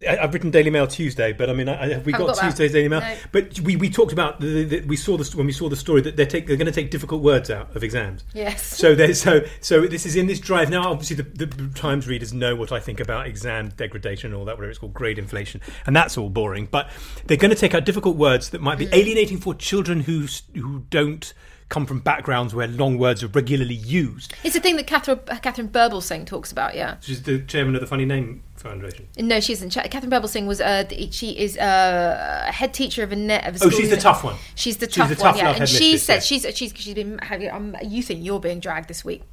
I, 0.08 0.18
I've 0.18 0.34
written 0.34 0.52
Daily 0.52 0.70
Mail 0.70 0.88
Tuesday, 0.88 1.34
but 1.34 1.50
I 1.50 1.54
mean, 1.54 1.70
I, 1.70 1.84
I, 1.84 1.94
have 1.94 2.06
we 2.06 2.12
got, 2.12 2.28
got 2.28 2.36
that. 2.38 2.42
Tuesday's 2.44 2.72
Daily 2.74 2.88
Mail? 2.88 3.02
No. 3.02 3.16
But 3.32 3.60
we, 3.62 3.76
we 3.76 3.90
talked 3.90 4.12
about 4.12 4.40
the, 4.40 4.64
the, 4.64 4.82
we 4.82 4.96
saw 4.96 5.18
this 5.18 5.34
when 5.36 5.46
we 5.46 5.52
saw 5.52 5.70
the 5.70 5.76
story 5.76 6.02
that 6.02 6.16
they're 6.16 6.26
take, 6.26 6.48
they're 6.48 6.58
going 6.58 6.66
to 6.66 6.72
take 6.72 6.92
difficult 6.92 7.22
words 7.22 7.50
out 7.50 7.76
of 7.76 7.84
exams. 7.84 8.24
Yes. 8.34 8.64
So 8.64 8.96
there's 8.96 9.22
so 9.22 9.42
so 9.60 9.88
this 9.88 10.06
is 10.06 10.16
in 10.16 10.28
this 10.28 10.40
drive 10.40 10.70
now. 10.70 10.92
Obviously, 10.92 11.18
the, 11.18 11.46
the 11.46 11.70
Times 11.76 12.08
readers 12.08 12.34
know 12.34 12.56
what 12.56 12.72
I 12.72 12.80
think 12.80 13.00
about 13.00 13.28
exam 13.28 13.70
degradation 13.70 14.32
and 14.32 14.36
all 14.40 14.46
that, 14.46 14.58
whatever 14.58 14.70
it's 14.70 14.80
called, 14.80 14.94
grade 14.94 15.18
inflation, 15.20 15.62
and 15.86 15.96
that's 15.96 16.18
all 16.18 16.30
boring. 16.30 16.68
But 16.70 16.90
they're 17.26 17.38
going 17.38 17.52
to 17.52 17.56
take 17.58 17.74
out 17.74 17.86
difficult 17.86 18.18
words 18.18 18.50
that 18.50 18.62
might 18.62 18.78
be 18.78 18.88
Mm. 18.88 18.94
alienating 18.96 19.38
for 19.38 19.54
children 19.56 20.02
who 20.02 20.28
who 20.56 20.86
don't 20.90 21.34
come 21.72 21.88
from 21.88 22.00
backgrounds 22.00 22.54
where 22.54 22.68
long 22.68 23.00
words 23.00 23.24
are 23.24 23.28
regularly 23.30 23.74
used. 23.74 24.36
It's 24.44 24.56
a 24.56 24.60
thing 24.60 24.76
that 24.76 24.86
Katharine 24.86 25.22
Katharine 25.42 25.70
Birbalsingh 25.70 26.28
talks 26.28 26.52
about. 26.52 26.76
Yeah. 26.76 26.98
She's 27.02 27.24
the 27.24 27.40
chairman 27.40 27.74
of 27.76 27.82
the 27.82 27.88
Funny 27.88 28.06
Name 28.06 28.44
Foundation. 28.56 29.08
No, 29.18 29.40
she 29.40 29.54
isn't. 29.54 29.72
Katharine 29.72 30.12
Birbalsingh 30.12 30.46
was 30.46 30.62
uh, 30.62 30.84
the- 30.84 31.10
she 31.10 31.32
is 31.32 31.58
uh, 31.58 32.46
a 32.48 32.52
head 32.52 32.74
teacher 32.76 33.02
of 33.02 33.12
a 33.12 33.16
net 33.16 33.48
of 33.48 33.60
a 33.60 33.66
Oh, 33.66 33.70
she's 33.72 33.90
the 33.90 33.98
tough 33.98 34.24
one. 34.24 34.36
She's 34.54 34.78
the 34.78 34.86
She's 34.86 34.96
tough 34.96 35.10
the 35.18 35.24
one, 35.24 35.38
yeah. 35.38 35.52
And 35.56 35.68
she 35.70 35.98
said 35.98 36.16
yeah. 36.16 36.20
she's 36.20 36.46
she's 36.56 36.74
she's 36.76 36.94
been. 36.94 37.18
having- 37.20 37.50
Um, 37.50 37.76
you 37.84 38.04
think 38.04 38.24
you're 38.24 38.40
being 38.40 38.60
dragged 38.60 38.88
this 38.88 39.04
week? 39.04 39.24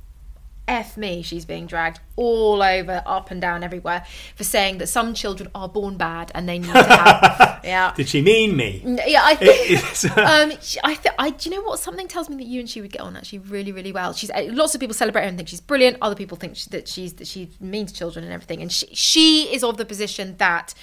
F 0.69 0.97
me, 0.97 1.23
she's 1.23 1.45
being 1.45 1.67
dragged 1.67 2.01
all 2.17 2.63
over, 2.63 3.03
up 3.07 3.31
and 3.31 3.41
down, 3.41 3.65
everywhere 3.65 4.05
for 4.37 4.45
saying 4.45 4.79
that 4.79 4.89
some 4.89 5.15
children 5.15 5.49
are 5.55 5.69
born 5.69 5.97
bad 5.97 6.31
and 6.35 6.49
they 6.49 6.59
need 6.59 6.73
to 6.73 6.83
have. 6.83 7.61
yeah. 7.65 7.93
Did 7.97 8.09
she 8.09 8.23
mean 8.23 8.57
me? 8.57 8.83
Yeah, 9.07 9.23
I 9.25 9.35
think. 9.35 10.19
Um, 10.29 10.53
I, 10.85 10.95
th- 10.95 11.15
I, 11.19 11.31
do 11.31 11.49
you 11.49 11.57
know 11.57 11.63
what? 11.63 11.79
Something 11.79 12.07
tells 12.07 12.29
me 12.29 12.37
that 12.37 12.45
you 12.45 12.61
and 12.61 12.69
she 12.69 12.81
would 12.81 12.93
get 12.93 13.01
on 13.01 13.17
actually 13.17 13.39
really, 13.41 13.73
really 13.73 13.93
well. 13.93 14.13
She's 14.13 14.31
uh, 14.31 14.47
lots 14.51 14.75
of 14.75 14.81
people 14.81 14.95
celebrate 14.95 15.23
her 15.23 15.29
and 15.29 15.37
think 15.37 15.49
she's 15.49 15.61
brilliant. 15.61 15.97
Other 16.03 16.15
people 16.15 16.37
think 16.37 16.57
she, 16.57 16.69
that 16.71 16.89
she's 16.89 17.15
that 17.15 17.27
she 17.27 17.51
means 17.61 17.93
children 17.93 18.25
and 18.25 18.33
everything. 18.33 18.61
And 18.61 18.71
she, 18.71 18.87
she 18.95 19.55
is 19.55 19.65
of 19.65 19.77
the 19.77 19.85
position 19.85 20.37
that 20.39 20.75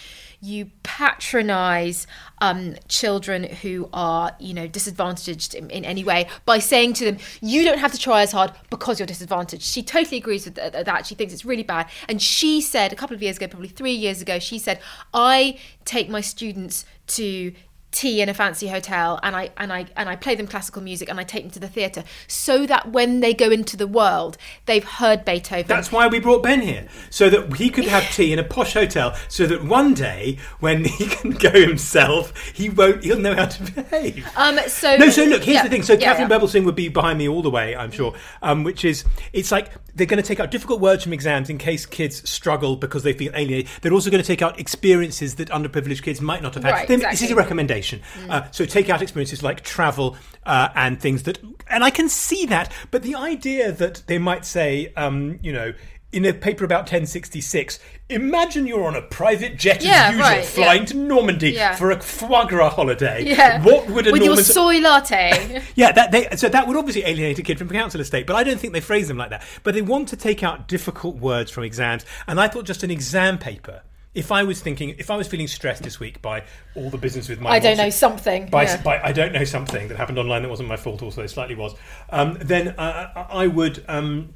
you 0.42 0.70
patronize 0.84 2.08
um, 2.40 2.76
children 2.88 3.44
who 3.44 3.90
are, 3.94 4.36
you 4.40 4.54
know, 4.54 4.68
disadvantaged 4.68 5.56
in, 5.56 5.70
in 5.70 5.86
any 5.86 6.04
way 6.04 6.28
by 6.46 6.60
saying 6.60 6.94
to 6.94 7.06
them, 7.06 7.18
you 7.42 7.64
don't 7.64 7.80
have 7.80 7.92
to 7.92 7.98
try 7.98 8.22
as 8.22 8.32
hard 8.32 8.52
because 8.70 9.00
you're 9.00 9.08
disadvantaged. 9.08 9.64
She 9.76 9.84
totally 9.84 10.20
agrees 10.20 10.46
with 10.46 10.56
that. 10.56 11.06
She 11.06 11.16
thinks 11.16 11.34
it's 11.34 11.44
really 11.44 11.62
bad. 11.64 11.90
And 12.08 12.22
she 12.22 12.62
said 12.62 12.94
a 12.94 12.96
couple 12.96 13.14
of 13.14 13.22
years 13.22 13.36
ago, 13.36 13.48
probably 13.48 13.68
three 13.68 13.92
years 13.92 14.22
ago, 14.22 14.40
she 14.40 14.58
said, 14.58 14.80
I 15.14 15.60
take 15.84 16.08
my 16.08 16.22
students 16.22 16.86
to 17.08 17.52
tea 17.96 18.22
in 18.22 18.30
a 18.30 18.34
fancy 18.34 18.68
hotel 18.68 19.20
and 19.24 19.36
I 19.36 19.50
and 19.58 19.72
I 19.72 19.86
and 19.96 20.10
I 20.10 20.16
play 20.16 20.36
them 20.36 20.48
classical 20.48 20.82
music 20.82 21.10
and 21.10 21.20
I 21.20 21.24
take 21.24 21.44
them 21.44 21.52
to 21.52 21.60
the 21.60 21.70
theatre 21.70 22.04
so 22.28 22.66
that 22.66 22.92
when 22.92 23.22
they 23.22 23.34
go 23.34 23.50
into 23.50 23.78
the 23.78 23.88
world 23.88 24.38
they've 24.66 24.84
heard 24.84 25.24
Beethoven. 25.24 25.68
That's 25.68 25.92
why 25.92 26.08
we 26.08 26.20
brought 26.20 26.44
Ben 26.44 26.62
here, 26.62 26.88
so 27.10 27.30
that 27.30 27.56
he 27.56 27.70
could 27.70 27.86
have 27.86 28.04
tea 28.12 28.34
in 28.34 28.40
a 28.40 28.44
posh 28.44 28.74
hotel, 28.74 29.16
so 29.28 29.46
that 29.48 29.64
one 29.64 29.94
day 29.94 30.38
when 30.60 30.84
he 31.00 31.08
can 31.08 31.32
go 31.32 31.52
himself, 31.52 32.38
he 32.50 32.70
won't. 32.70 33.04
He'll 33.04 33.20
know 33.20 33.36
how 33.36 33.46
to 33.46 33.72
behave. 33.72 34.28
um 34.36 34.60
so 34.68 34.98
no, 34.98 35.10
so 35.10 35.24
look, 35.24 35.44
here's 35.44 35.56
yeah, 35.56 35.64
the 35.64 35.70
thing. 35.70 35.84
So 35.84 35.94
yeah, 35.94 36.00
Katharine 36.00 36.30
yeah. 36.30 36.38
Birbalsingh 36.38 36.66
would 36.66 36.76
be 36.76 36.90
behind 36.90 37.18
me 37.18 37.28
all 37.28 37.42
the 37.42 37.50
way, 37.50 37.76
I'm 37.76 37.92
sure. 37.92 38.14
Um, 38.42 38.64
which 38.64 38.84
is, 38.84 39.06
it's 39.34 39.52
like 39.52 39.72
they're 39.96 40.06
going 40.06 40.22
to 40.22 40.28
take 40.28 40.40
out 40.40 40.52
difficult 40.52 40.82
words 40.82 41.04
from 41.04 41.14
exams 41.14 41.50
in 41.50 41.58
case 41.58 41.86
kids 41.86 42.28
struggle 42.30 42.76
because 42.76 43.04
they 43.04 43.14
feel 43.14 43.32
alienated. 43.34 43.70
They're 43.82 43.94
also 43.94 44.10
going 44.10 44.22
to 44.22 44.28
take 44.28 44.42
out 44.42 44.60
experiences 44.60 45.36
that 45.36 45.50
underprivileged 45.50 46.04
kids 46.04 46.22
might 46.22 46.42
not 46.42 46.54
have 46.56 46.64
had. 46.64 46.72
Right, 46.72 46.88
Then 46.88 47.00
This 47.00 47.22
is 47.22 47.32
a 47.32 47.36
recommendation. 47.36 47.85
Uh, 48.30 48.44
so 48.52 48.66
take 48.66 48.90
out 48.90 49.02
experiences 49.02 49.44
like 49.44 49.62
travel 49.62 50.18
uh, 50.46 50.70
and 50.76 51.00
things 51.00 51.24
that, 51.24 51.40
and 51.70 51.84
I 51.84 51.90
can 51.90 52.10
see 52.10 52.46
that. 52.48 52.72
But 52.92 53.04
the 53.04 53.16
idea 53.16 53.72
that 53.72 54.04
they 54.08 54.18
might 54.18 54.46
say, 54.46 54.92
um, 54.96 55.40
you 55.42 55.52
know. 55.54 55.74
In 56.12 56.24
a 56.24 56.32
paper 56.32 56.64
about 56.64 56.82
1066, 56.84 57.78
imagine 58.10 58.66
you're 58.66 58.86
on 58.86 58.96
a 58.96 59.02
private 59.02 59.58
jet 59.58 59.84
Yeah, 59.84 60.06
as 60.06 60.12
usual, 60.12 60.30
right, 60.30 60.46
flying 60.46 60.82
yeah. 60.82 60.86
to 60.86 60.98
Normandy 60.98 61.52
Yeah. 61.52 61.76
for 61.76 61.92
a 61.92 62.00
foie 62.00 62.46
gras 62.46 62.70
holiday. 62.70 63.24
Yeah. 63.26 63.62
What 63.62 63.90
would 63.90 64.08
a 64.08 64.14
with 64.14 64.24
your 64.24 64.38
soy 64.38 64.80
latte? 64.80 65.62
yeah, 65.76 65.92
that 65.92 66.12
they 66.14 66.30
so 66.38 66.48
that 66.48 66.68
would 66.70 66.78
obviously 66.78 67.04
alienate 67.04 67.40
a 67.40 67.44
kid 67.44 67.58
from 67.58 67.68
council 67.68 68.00
estate, 68.00 68.26
but 68.28 68.38
I 68.38 68.46
don't 68.46 68.58
think 68.60 68.72
they 68.72 68.80
phrase 68.80 69.10
them 69.10 69.18
like 69.18 69.32
that. 69.32 69.44
But 69.64 69.74
they 69.74 69.82
want 69.82 70.08
to 70.10 70.16
take 70.16 70.42
out 70.42 70.70
difficult 70.70 71.18
words 71.18 71.52
from 71.52 71.66
exams, 71.66 72.06
and 72.28 72.40
I 72.40 72.48
thought 72.48 72.64
just 72.66 72.84
an 72.84 72.92
exam 72.92 73.38
paper. 73.38 73.82
If 74.16 74.32
I 74.32 74.44
was 74.44 74.62
thinking, 74.62 74.96
if 74.98 75.12
I 75.12 75.18
was 75.18 75.28
feeling 75.28 75.48
stressed 75.48 75.84
this 75.84 76.00
week 76.00 76.22
by 76.22 76.44
all 76.74 76.90
the 76.90 76.98
business 76.98 77.30
with 77.30 77.40
my, 77.42 77.52
I 77.52 77.60
don't 77.60 77.78
know 77.78 77.90
something. 77.90 78.48
by, 78.50 78.64
yeah. 78.64 78.82
by 78.82 79.00
I 79.04 79.12
don't 79.12 79.34
know 79.34 79.44
something 79.44 79.90
that 79.90 79.98
happened 79.98 80.18
online 80.18 80.42
that 80.44 80.50
wasn't 80.50 80.70
my 80.70 80.78
fault, 80.78 81.04
also 81.04 81.22
it 81.22 81.28
slightly 81.30 81.56
was. 81.56 81.76
Um, 82.10 82.38
then 82.42 82.70
uh, 82.70 83.28
I 83.30 83.48
would 83.48 83.84
um, 83.88 84.34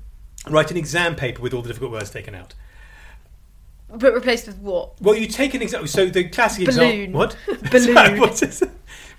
write 0.48 0.70
an 0.70 0.78
exam 0.78 1.16
paper 1.16 1.42
with 1.42 1.54
all 1.54 1.62
the 1.62 1.70
difficult 1.70 1.92
words 1.92 2.10
taken 2.12 2.36
out. 2.36 2.54
but 3.88 4.14
replaced 4.14 4.48
with 4.48 4.58
what? 4.60 5.02
Well, 5.02 5.16
you 5.16 5.28
take 5.28 5.54
an 5.54 5.62
example. 5.62 5.88
So 5.88 6.08
the 6.08 6.28
classic 6.30 6.66
Balloon. 6.68 7.16
example. 7.16 7.20
What 7.20 7.38
Balloon. 7.72 7.94
Sorry, 7.96 8.20
what 8.20 8.44
is 8.44 8.62
it? 8.62 8.72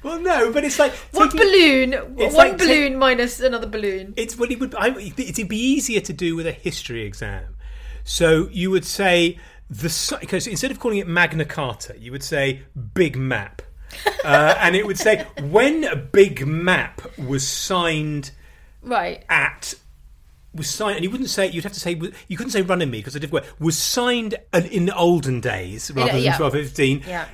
Well, 0.02 0.20
no, 0.20 0.50
but 0.52 0.64
it's 0.64 0.78
like 0.78 0.92
One 1.12 1.28
taking- 1.28 1.46
balloon, 1.46 1.92
one 2.16 2.32
like 2.34 2.56
balloon 2.56 2.96
minus 2.96 3.40
another 3.40 3.66
balloon. 3.66 4.14
It's 4.16 4.36
what 4.38 4.50
it 4.50 4.58
would. 4.60 4.74
I, 4.74 4.88
it'd 4.98 5.48
be 5.48 5.58
easier 5.58 6.00
to 6.00 6.12
do 6.12 6.36
with 6.36 6.46
a 6.46 6.52
history 6.52 7.02
exam. 7.02 7.56
So 8.04 8.48
you 8.50 8.70
would 8.70 8.86
say 8.86 9.38
the 9.70 10.18
because 10.20 10.46
instead 10.46 10.70
of 10.72 10.80
calling 10.80 10.98
it 10.98 11.06
Magna 11.06 11.44
Carta, 11.44 11.94
you 11.98 12.10
would 12.12 12.24
say 12.24 12.62
Big 12.94 13.16
Map, 13.16 13.62
uh, 14.24 14.54
and 14.60 14.74
it 14.74 14.84
would 14.86 14.98
say 14.98 15.24
when 15.42 16.08
Big 16.12 16.46
Map 16.46 17.00
was 17.18 17.46
signed 17.46 18.32
Right. 18.82 19.24
at 19.28 19.74
was 20.52 20.68
signed, 20.68 20.96
and 20.96 21.04
you 21.04 21.10
wouldn't 21.10 21.30
say 21.30 21.46
you'd 21.48 21.62
have 21.64 21.72
to 21.74 21.80
say 21.80 21.92
you 22.26 22.36
couldn't 22.36 22.50
say 22.50 22.62
Running 22.62 22.90
Me 22.90 22.98
because 22.98 23.14
a 23.14 23.20
different 23.20 23.44
word 23.46 23.52
was 23.60 23.78
signed 23.78 24.34
in 24.52 24.86
the 24.86 24.96
olden 24.96 25.40
days 25.40 25.90
rather 25.92 26.12
than 26.12 26.22
yeah. 26.22 26.36
twelve 26.36 26.52
fifteen. 26.54 27.02
Yeah. 27.06 27.26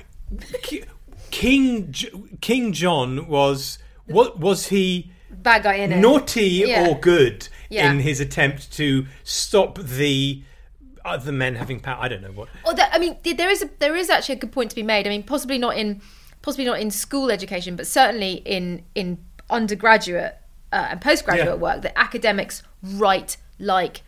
King 1.31 1.93
King 2.41 2.73
John 2.73 3.27
was 3.27 3.79
what 4.05 4.39
was 4.39 4.67
he? 4.67 5.11
Bad 5.29 5.63
guy 5.63 5.75
in 5.75 5.91
it. 5.91 5.97
naughty 5.97 6.63
Yeah. 6.65 6.87
or 6.87 6.99
good 6.99 7.47
Yeah. 7.69 7.91
in 7.91 7.99
his 7.99 8.19
attempt 8.19 8.71
to 8.73 9.05
stop 9.23 9.77
the 9.79 10.43
other 11.07 11.31
men 11.31 11.55
having 11.55 11.79
power. 11.79 11.97
I 11.99 12.07
don't 12.07 12.21
know 12.21 12.31
what. 12.31 12.49
Or 12.65 12.73
that, 12.73 12.89
I 12.93 12.99
mean, 12.99 13.17
there 13.23 13.49
is 13.49 13.63
a, 13.63 13.69
there 13.79 13.95
is 13.95 14.09
actually 14.09 14.35
a 14.35 14.39
good 14.39 14.51
point 14.51 14.69
to 14.71 14.75
be 14.75 14.83
made. 14.83 15.07
I 15.07 15.09
mean, 15.09 15.23
possibly 15.23 15.57
not 15.57 15.77
in 15.77 16.01
possibly 16.41 16.65
not 16.65 16.79
in 16.79 16.91
school 16.91 17.31
education, 17.31 17.75
but 17.75 17.87
certainly 17.87 18.33
in 18.45 18.83
in 18.95 19.17
undergraduate 19.49 20.35
uh, 20.71 20.87
and 20.91 21.01
postgraduate 21.01 21.47
Yeah. 21.47 21.55
work, 21.55 21.81
that 21.81 21.97
academics 21.97 22.63
write 22.83 23.37
like 23.59 24.01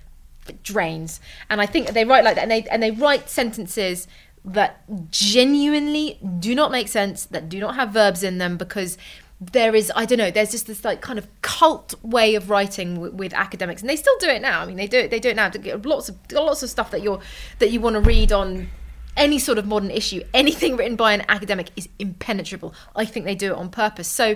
drains, 0.63 1.19
and 1.49 1.61
I 1.61 1.65
think 1.65 1.89
they 1.91 2.05
write 2.05 2.23
like 2.23 2.35
that, 2.35 2.41
and 2.43 2.51
they 2.51 2.63
and 2.71 2.81
they 2.83 2.91
write 2.91 3.29
sentences 3.29 4.07
that 4.45 4.83
genuinely 5.11 6.17
do 6.39 6.55
not 6.55 6.71
make 6.71 6.87
sense, 6.87 7.25
that 7.25 7.49
do 7.49 7.59
not 7.59 7.75
have 7.75 7.91
verbs 7.91 8.23
in 8.23 8.37
them, 8.37 8.57
because 8.57 8.97
there 9.41 9.73
is 9.73 9.91
I 9.95 10.03
don't 10.05 10.17
know 10.17 10.31
there's 10.31 10.51
just 10.51 10.67
this 10.67 10.83
like 10.83 10.99
kind 11.01 11.17
of 11.17 11.27
cult 11.41 11.93
way 12.03 12.35
of 12.35 12.49
writing 12.49 12.95
w- 12.95 13.13
with 13.13 13.33
academics 13.33 13.81
and 13.81 13.89
they 13.89 13.95
still 13.95 14.17
do 14.19 14.27
it 14.27 14.41
now 14.41 14.59
I 14.61 14.65
mean 14.65 14.75
they 14.75 14.87
do 14.87 14.97
it 14.99 15.11
they 15.11 15.19
do 15.19 15.29
it 15.29 15.35
now 15.37 15.49
lots 15.85 16.09
of 16.09 16.17
lots 16.33 16.61
of 16.61 16.69
stuff 16.69 16.91
that 16.91 17.01
you're 17.01 17.21
that 17.59 17.71
you 17.71 17.79
want 17.79 17.93
to 17.95 18.01
read 18.01 18.33
on 18.33 18.69
any 19.15 19.39
sort 19.39 19.57
of 19.57 19.65
modern 19.65 19.91
issue 19.91 20.21
anything 20.33 20.75
written 20.75 20.97
by 20.97 21.13
an 21.13 21.23
academic 21.29 21.69
is 21.77 21.87
impenetrable 21.99 22.73
I 22.95 23.05
think 23.05 23.25
they 23.25 23.35
do 23.35 23.53
it 23.53 23.57
on 23.57 23.69
purpose 23.69 24.09
so 24.09 24.35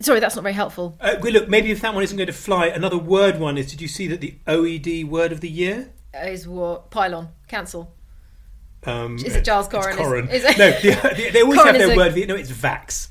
sorry 0.00 0.20
that's 0.20 0.36
not 0.36 0.42
very 0.42 0.54
helpful 0.54 0.96
Uh, 1.00 1.16
well, 1.20 1.32
look, 1.32 1.48
maybe 1.48 1.70
if 1.70 1.80
that 1.82 1.94
one 1.94 2.02
isn't 2.02 2.16
going 2.16 2.26
to 2.26 2.32
fly, 2.32 2.66
another 2.66 2.98
word 2.98 3.38
one 3.38 3.56
is. 3.58 3.70
Did 3.70 3.80
you 3.80 3.88
see 3.88 4.06
that 4.08 4.20
the 4.20 4.36
OED 4.46 5.06
word 5.08 5.32
of 5.32 5.40
the 5.40 5.48
year? 5.50 5.92
is 6.14 6.46
what 6.46 6.90
pylon 6.90 7.28
cancel 7.48 7.94
Um, 8.84 9.16
Is 9.16 9.34
it 9.36 9.44
Giles 9.44 9.66
it's 9.72 9.86
Coren? 9.86 10.30
Is- 10.30 10.44
is 10.44 10.50
it- 10.50 10.58
no, 10.58 10.70
the, 10.70 11.14
the, 11.14 11.30
they 11.30 11.42
always 11.42 11.58
Coren 11.60 11.66
have 11.66 11.78
their 11.78 11.92
a- 11.92 11.96
word. 11.96 12.28
No, 12.28 12.34
it's 12.36 12.52
Vax. 12.52 13.08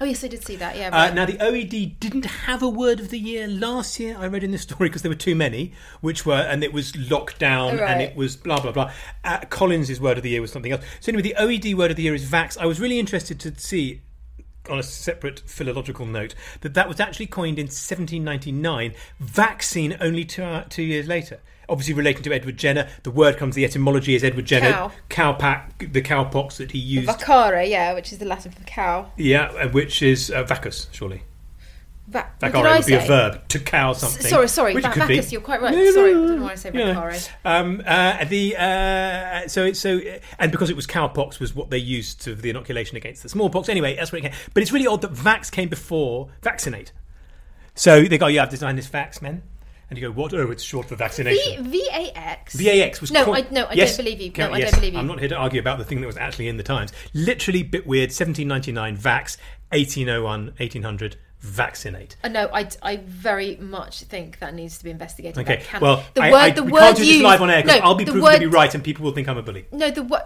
Oh 0.00 0.04
yes 0.04 0.22
I 0.24 0.28
did 0.28 0.44
see 0.44 0.56
that 0.56 0.76
yeah 0.76 0.90
Uh, 0.92 1.12
now, 1.12 1.24
the 1.26 1.34
OED 1.34 1.98
didn't 1.98 2.24
have 2.24 2.62
a 2.62 2.68
word 2.68 3.00
of 3.00 3.08
the 3.10 3.18
year 3.18 3.46
last 3.48 3.98
year. 3.98 4.16
I 4.18 4.26
read 4.26 4.44
in 4.44 4.50
this 4.50 4.62
story 4.62 4.88
because 4.88 5.02
there 5.02 5.10
were 5.10 5.14
too 5.16 5.34
many, 5.34 5.72
which 6.00 6.24
were, 6.24 6.34
and 6.34 6.62
it 6.62 6.72
was 6.72 6.94
locked 6.96 7.38
down 7.38 7.78
and 7.78 8.00
it 8.02 8.14
was 8.16 8.36
blah, 8.36 8.60
blah, 8.60 8.72
blah. 8.72 8.92
Uh, 9.24 9.40
Collins' 9.50 10.00
word 10.00 10.16
of 10.18 10.22
the 10.22 10.30
year 10.30 10.40
was 10.40 10.52
something 10.52 10.72
else. 10.72 10.84
So, 11.00 11.10
anyway, 11.10 11.22
the 11.22 11.34
OED 11.38 11.74
word 11.74 11.90
of 11.90 11.96
the 11.96 12.02
year 12.04 12.14
is 12.14 12.28
Vax. 12.30 12.56
I 12.58 12.66
was 12.66 12.78
really 12.80 12.98
interested 12.98 13.40
to 13.40 13.58
see, 13.58 14.02
on 14.70 14.78
a 14.78 14.82
separate 14.82 15.40
philological 15.46 16.06
note, 16.06 16.34
that 16.60 16.74
that 16.74 16.88
was 16.88 17.00
actually 17.00 17.26
coined 17.26 17.58
in 17.58 17.66
1799, 17.66 18.94
vaccine 19.18 19.96
only 20.00 20.24
two, 20.24 20.42
uh, 20.44 20.64
two 20.68 20.82
years 20.82 21.08
later. 21.08 21.40
Obviously, 21.72 21.94
relating 21.94 22.22
to 22.22 22.32
Edward 22.32 22.56
Jenner, 22.58 22.88
the 23.02 23.10
word 23.10 23.36
comes, 23.38 23.54
the 23.56 23.64
etymology 23.64 24.14
is 24.14 24.22
Edward 24.22 24.44
Jenner, 24.44 24.70
Cow. 24.72 24.92
cowpack, 25.08 25.78
the 25.92 26.02
cowpox 26.02 26.58
that 26.58 26.70
he 26.72 26.78
used. 26.78 27.08
vacare 27.08 27.68
yeah 27.68 27.94
which 27.94 28.12
is 28.12 28.18
the 28.18 28.26
Latin 28.26 28.52
for 28.52 28.62
cow 28.64 29.10
yeah, 29.16 29.44
uh, 29.52 29.68
which 29.70 30.02
is 30.02 30.30
uh, 30.30 30.42
vacus, 30.44 30.88
surely. 30.92 31.22
Va- 32.08 32.26
Vacare 32.40 32.76
would 32.76 32.84
be 32.86 32.94
a 32.94 33.00
verb 33.06 33.48
to 33.48 33.58
cow 33.58 33.92
something. 33.94 34.26
sorry, 34.26 34.46
sorry, 34.48 34.74
which 34.74 34.84
it 34.84 34.88
va- 34.88 34.92
could 34.94 35.08
be. 35.08 35.14
vacus, 35.16 35.32
you're 35.32 35.40
quite 35.40 35.62
right. 35.62 35.72
No, 35.72 35.90
Sorry, 35.92 36.10
I 36.10 36.14
no, 36.14 36.20
don't 36.20 36.26
know 36.28 36.36
no. 36.36 36.42
why 36.42 36.52
I 36.52 36.54
say 36.56 36.70
vacare. 36.70 37.30
Um, 37.44 37.82
uh, 37.86 38.24
the 38.24 38.56
uh, 38.56 39.48
so 39.48 39.64
it's 39.64 39.80
so 39.80 39.98
and 40.38 40.52
because 40.52 40.68
it 40.68 40.76
was 40.76 40.86
cowpox 40.86 41.40
was 41.40 41.54
what 41.54 41.70
they 41.70 41.78
used 41.78 42.20
to 42.22 42.34
the 42.34 42.50
inoculation 42.50 42.96
against 42.98 43.22
the 43.22 43.30
smallpox. 43.30 43.68
Anyway, 43.70 43.96
that's 43.96 44.12
where 44.12 44.18
it 44.18 44.22
came. 44.22 44.32
But 44.52 44.62
it's 44.62 44.72
really 44.72 44.86
odd 44.86 45.00
that 45.02 45.12
vax 45.14 45.50
came 45.50 45.70
before 45.70 46.28
vaccinate. 46.42 46.92
So 47.74 48.02
they 48.02 48.18
go, 48.18 48.26
yeah, 48.26 48.42
I've 48.42 48.50
designed 48.50 48.76
this 48.76 48.88
vax, 48.90 49.22
man. 49.22 49.42
And 49.92 50.00
you 50.00 50.08
go, 50.08 50.12
what? 50.12 50.32
Oh, 50.32 50.50
it's 50.50 50.62
short 50.62 50.88
for 50.88 50.96
vaccination. 50.96 51.64
V 51.64 51.86
A 51.92 52.12
X. 52.16 52.54
VAX 52.54 53.02
was 53.02 53.12
No, 53.12 53.34
I 53.34 53.46
no, 53.50 53.64
I 53.64 53.74
Yes, 53.74 53.94
don't 53.94 54.06
believe 54.06 54.22
you. 54.22 54.32
No, 54.38 54.50
I 54.50 54.56
yes, 54.56 54.70
don't 54.70 54.80
believe 54.80 54.94
you. 54.94 54.98
I'm 54.98 55.06
not 55.06 55.18
here 55.18 55.28
to 55.28 55.36
argue 55.36 55.60
about 55.60 55.76
the 55.76 55.84
thing 55.84 56.00
that 56.00 56.06
was 56.06 56.16
actually 56.16 56.48
in 56.48 56.56
the 56.56 56.62
Times. 56.62 56.94
Literally, 57.12 57.62
bit 57.62 57.86
weird. 57.86 58.08
1799, 58.08 58.96
Vax. 58.96 59.36
1801, 59.68 60.54
1800, 60.56 61.16
vaccinate. 61.40 62.16
Uh, 62.24 62.28
no, 62.28 62.48
I, 62.54 62.70
I 62.80 62.96
very 63.04 63.56
much 63.56 64.04
think 64.04 64.38
that 64.38 64.54
needs 64.54 64.78
to 64.78 64.84
be 64.84 64.88
investigated. 64.88 65.36
Okay. 65.38 65.62
Well, 65.78 66.02
the 66.14 66.22
I, 66.22 66.30
word, 66.30 66.38
I, 66.38 66.50
the 66.52 66.62
we 66.62 66.72
word 66.72 66.80
can't 66.80 66.96
do 66.96 67.02
this 67.02 67.12
used, 67.12 67.22
live 67.24 67.42
on 67.42 67.50
air 67.50 67.62
because 67.62 67.80
no, 67.80 67.84
I'll 67.84 67.94
be 67.94 68.04
the 68.04 68.12
proven 68.12 68.24
word, 68.24 68.32
to 68.36 68.40
be 68.40 68.46
right, 68.46 68.74
and 68.74 68.82
people 68.82 69.04
will 69.04 69.12
think 69.12 69.28
I'm 69.28 69.36
a 69.36 69.42
bully. 69.42 69.66
No, 69.72 69.90
the 69.90 70.04
word, 70.04 70.22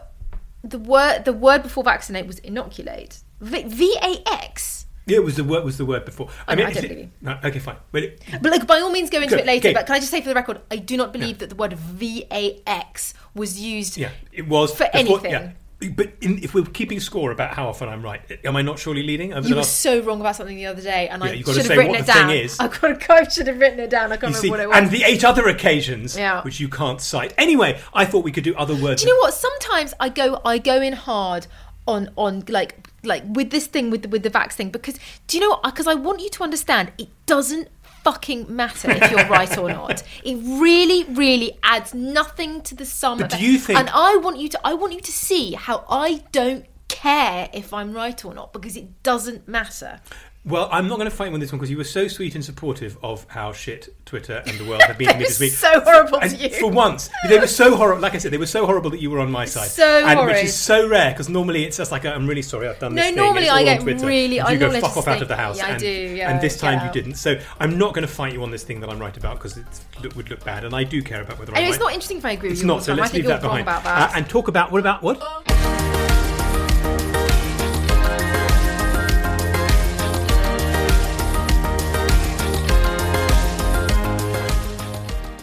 the 0.63 0.79
word, 0.79 1.25
the 1.25 1.33
word 1.33 1.65
before 1.65 1.83
vaccinate 1.83 2.29
was 2.29 2.39
inoculate. 2.39 3.19
V 3.41 3.99
A 4.01 4.23
X. 4.29 4.86
Yeah, 5.07 5.17
it 5.19 5.25
was 5.25 5.37
the 5.37 5.45
word 5.45 5.65
was 5.65 5.79
the 5.79 5.85
word 5.87 6.05
before. 6.05 6.29
I 6.49 6.55
oh, 6.61 6.65
I 6.65 6.69
is 6.71 6.75
don't 6.77 6.85
it- 6.91 6.99
you. 6.99 7.11
No, 7.21 7.39
okay, 7.45 7.61
fine. 7.61 7.77
But 7.93 8.03
it, 8.03 8.23
But 8.43 8.51
like, 8.51 8.67
by 8.67 8.81
all 8.81 8.91
means, 8.91 9.09
go 9.09 9.19
into 9.19 9.31
Good, 9.37 9.41
it 9.41 9.47
later. 9.47 9.69
okay. 9.69 9.75
But 9.75 9.87
can 9.87 9.95
I 9.95 9.99
just 10.01 10.11
say 10.11 10.21
for 10.21 10.29
the 10.29 10.35
record, 10.35 10.61
I 10.71 10.77
do 10.77 10.97
not 10.97 11.13
believe 11.13 11.39
that 11.39 11.49
the 11.49 11.55
word 11.55 11.75
V 11.75 12.25
A 12.31 12.61
X 12.67 13.15
was 13.35 13.59
used. 13.61 13.97
yeah, 13.97 14.11
it 14.33 14.49
was 14.49 14.75
For 14.75 14.89
anything. 14.93 15.31
Yeah. 15.31 15.51
But 15.95 16.15
in, 16.23 16.43
if 16.43 16.55
we're 16.55 16.65
keeping 16.65 16.99
score 17.01 17.31
about 17.33 17.53
how 17.53 17.69
often 17.69 17.91
I'm 17.91 18.03
right, 18.03 18.23
am 18.45 18.57
I 18.57 18.63
not 18.63 18.79
surely 18.79 19.03
leading 19.03 19.35
over 19.35 19.47
You 19.47 19.55
were 19.57 19.61
last? 19.61 19.79
so 19.81 20.01
wrong 20.01 20.21
about 20.23 20.35
something 20.35 20.57
the 20.57 20.65
other 20.65 20.81
day, 20.81 21.07
and 21.09 21.23
Yeah, 21.23 21.31
I 21.33 21.43
should 21.43 21.57
have 21.67 21.69
written 21.77 21.95
it 21.97 22.07
down. 22.07 22.31
is. 22.31 22.59
I 22.61 22.69
got 22.69 23.11
I 23.11 23.29
should 23.29 23.47
have 23.47 23.61
written 23.61 23.79
it 23.81 23.91
down. 23.91 24.11
I 24.11 24.17
can't 24.17 24.33
You 24.35 24.41
remember 24.41 24.41
see, 24.41 24.51
what 24.51 24.61
it 24.61 24.69
was. 24.71 24.79
and 24.79 24.91
the 24.91 25.05
eight 25.05 25.23
other 25.23 25.47
occasions 25.49 26.17
Yeah. 26.17 26.41
which 26.43 26.61
you 26.61 26.69
can't 26.71 26.99
cite. 27.01 27.35
Anyway, 27.37 27.79
I 27.93 28.07
thought 28.07 28.25
we 28.25 28.33
could 28.33 28.43
do 28.45 28.57
other 28.57 28.75
words. 28.75 29.03
Do 29.03 29.09
you 29.09 29.15
know 29.15 29.21
what? 29.21 29.35
Sometimes 29.35 29.93
I 30.01 30.09
go 30.09 30.41
I 30.47 30.57
go 30.59 30.81
in 30.81 30.95
hard 30.95 31.47
on 31.87 32.09
on 32.17 32.43
like 32.49 32.86
like 33.07 33.23
with 33.27 33.51
this 33.51 33.67
thing 33.67 33.91
with 33.91 34.03
the, 34.03 34.09
with 34.09 34.23
the 34.23 34.31
vax 34.31 34.53
thing 34.53 34.71
because 34.71 34.99
do 35.27 35.37
you 35.37 35.43
know 35.43 35.51
what? 35.51 35.63
Because 35.65 35.87
I 35.87 35.95
want 35.95 36.21
you 36.21 36.29
to 36.31 36.43
understand 36.43 36.93
it 36.99 37.09
doesn't 37.27 37.69
fucking 38.05 38.55
matter 38.55 38.91
if 38.91 39.11
you're 39.11 39.27
right 39.27 39.57
or 39.59 39.69
not. 39.81 40.03
It 40.25 40.37
really, 40.37 41.03
really 41.05 41.59
adds 41.63 41.93
nothing 41.93 42.63
to 42.63 42.75
the 42.75 42.87
sum. 42.87 43.19
But 43.19 43.33
of 43.33 43.39
do 43.41 43.45
you 43.45 43.59
think- 43.59 43.79
And 43.79 43.89
I 43.93 44.17
want 44.17 44.39
you 44.39 44.49
to. 44.51 44.61
I 44.65 44.75
want 44.75 44.93
you 44.93 45.01
to 45.01 45.13
see 45.13 45.55
how 45.55 45.85
I 45.91 46.23
don't 46.31 46.65
care 46.89 47.49
if 47.53 47.73
I'm 47.73 47.93
right 47.93 48.25
or 48.25 48.33
not 48.33 48.53
because 48.53 48.77
it 48.77 49.03
doesn't 49.03 49.49
matter. 49.49 50.01
Well, 50.47 50.69
I'm 50.71 50.87
not 50.87 50.99
going 50.99 51.11
to 51.11 51.15
fight 51.17 51.27
you 51.31 51.35
on 51.35 51.41
this 51.41 51.51
one 51.51 51.59
because 51.59 51.71
you 51.73 51.77
were 51.77 51.83
so 51.83 52.07
sweet 52.07 52.37
and 52.37 52.45
supportive 52.45 52.97
of 53.03 53.27
how 53.29 53.53
shit 53.53 53.93
Twitter 54.07 54.45
and 54.47 54.57
the 54.59 54.65
world 54.65 54.81
have 54.83 54.97
been 54.97 55.09
to 55.13 55.19
me 55.19 55.25
this 55.25 55.41
week. 55.41 55.53
so 55.53 55.81
horrible 55.81 56.19
And 56.21 56.31
to 56.31 56.37
you. 56.37 56.51
For 56.61 56.71
once, 56.71 57.11
they 57.29 57.37
were 57.41 57.49
so 57.49 57.75
horrible. 57.75 58.01
Like 58.01 58.15
I 58.15 58.19
said, 58.19 58.31
they 58.31 58.39
were 58.39 58.47
so 58.47 58.65
horrible 58.65 58.91
that 58.91 59.01
you 59.01 59.11
were 59.11 59.19
on 59.19 59.29
my 59.29 59.45
side. 59.45 59.69
So 59.71 59.85
and, 60.07 60.25
Which 60.25 60.45
is 60.45 60.55
so 60.55 60.87
rare 60.89 61.11
because 61.11 61.29
normally 61.29 61.65
it's 61.65 61.79
just 61.79 61.91
like 61.91 62.05
I'm 62.05 62.29
really 62.29 62.43
sorry 62.43 62.69
I've 62.69 62.79
done 62.79 62.95
No, 62.95 63.03
this. 63.03 63.07
thing. 63.09 63.17
normally 63.17 63.43
It's 63.47 63.53
I 63.53 63.65
get 63.65 63.81
Twitter. 63.81 64.07
really- 64.07 64.39
And 64.39 64.47
I 64.49 64.53
you 64.53 64.59
go 64.61 64.71
fuck 64.81 64.97
off 64.97 65.09
out 65.09 65.21
of 65.21 65.27
the 65.27 65.35
house. 65.35 65.59
yeah, 65.59 65.67
I 65.67 65.71
and, 65.71 65.81
do, 65.81 65.89
yeah, 65.91 66.31
and 66.31 66.41
this 66.41 66.57
time 66.61 66.79
you 66.79 66.87
out. 66.87 66.93
didn't. 66.93 67.15
So 67.17 67.41
I'm 67.59 67.77
not 67.77 67.93
going 67.93 68.07
to 68.07 68.13
fight 68.13 68.33
you 68.33 68.45
on 68.45 68.53
this 68.53 68.63
thing 68.63 68.79
that 68.83 68.89
I'm 68.89 69.01
right 69.01 69.17
about 69.17 69.39
because 69.39 69.57
it 69.57 70.15
would 70.15 70.31
look 70.31 70.45
bad, 70.45 70.63
and 70.65 70.77
I 70.77 70.85
do 70.85 71.03
care 71.03 71.23
about 71.23 71.41
whether 71.41 71.51
I'm 71.51 71.57
Anyway, 71.57 71.71
right. 71.71 71.75
it's 71.75 71.83
not 71.83 71.93
interesting 71.93 72.19
if 72.19 72.25
I 72.25 72.31
agree 72.33 72.51
with 72.51 72.59
It's 72.59 72.63
you 72.65 72.71
all 72.71 72.77
not. 72.77 72.85
So 72.85 72.95
let's 72.95 73.13
I 73.13 73.17
leave 73.17 73.27
that 73.27 73.43
behind. 73.43 73.63
about 73.63 73.83
that. 73.83 74.11
Uh, 74.11 74.13
and 74.17 74.29
talk 74.31 74.47
about 74.47 74.71
what 74.71 74.79
about 74.79 75.03
what? 75.03 75.21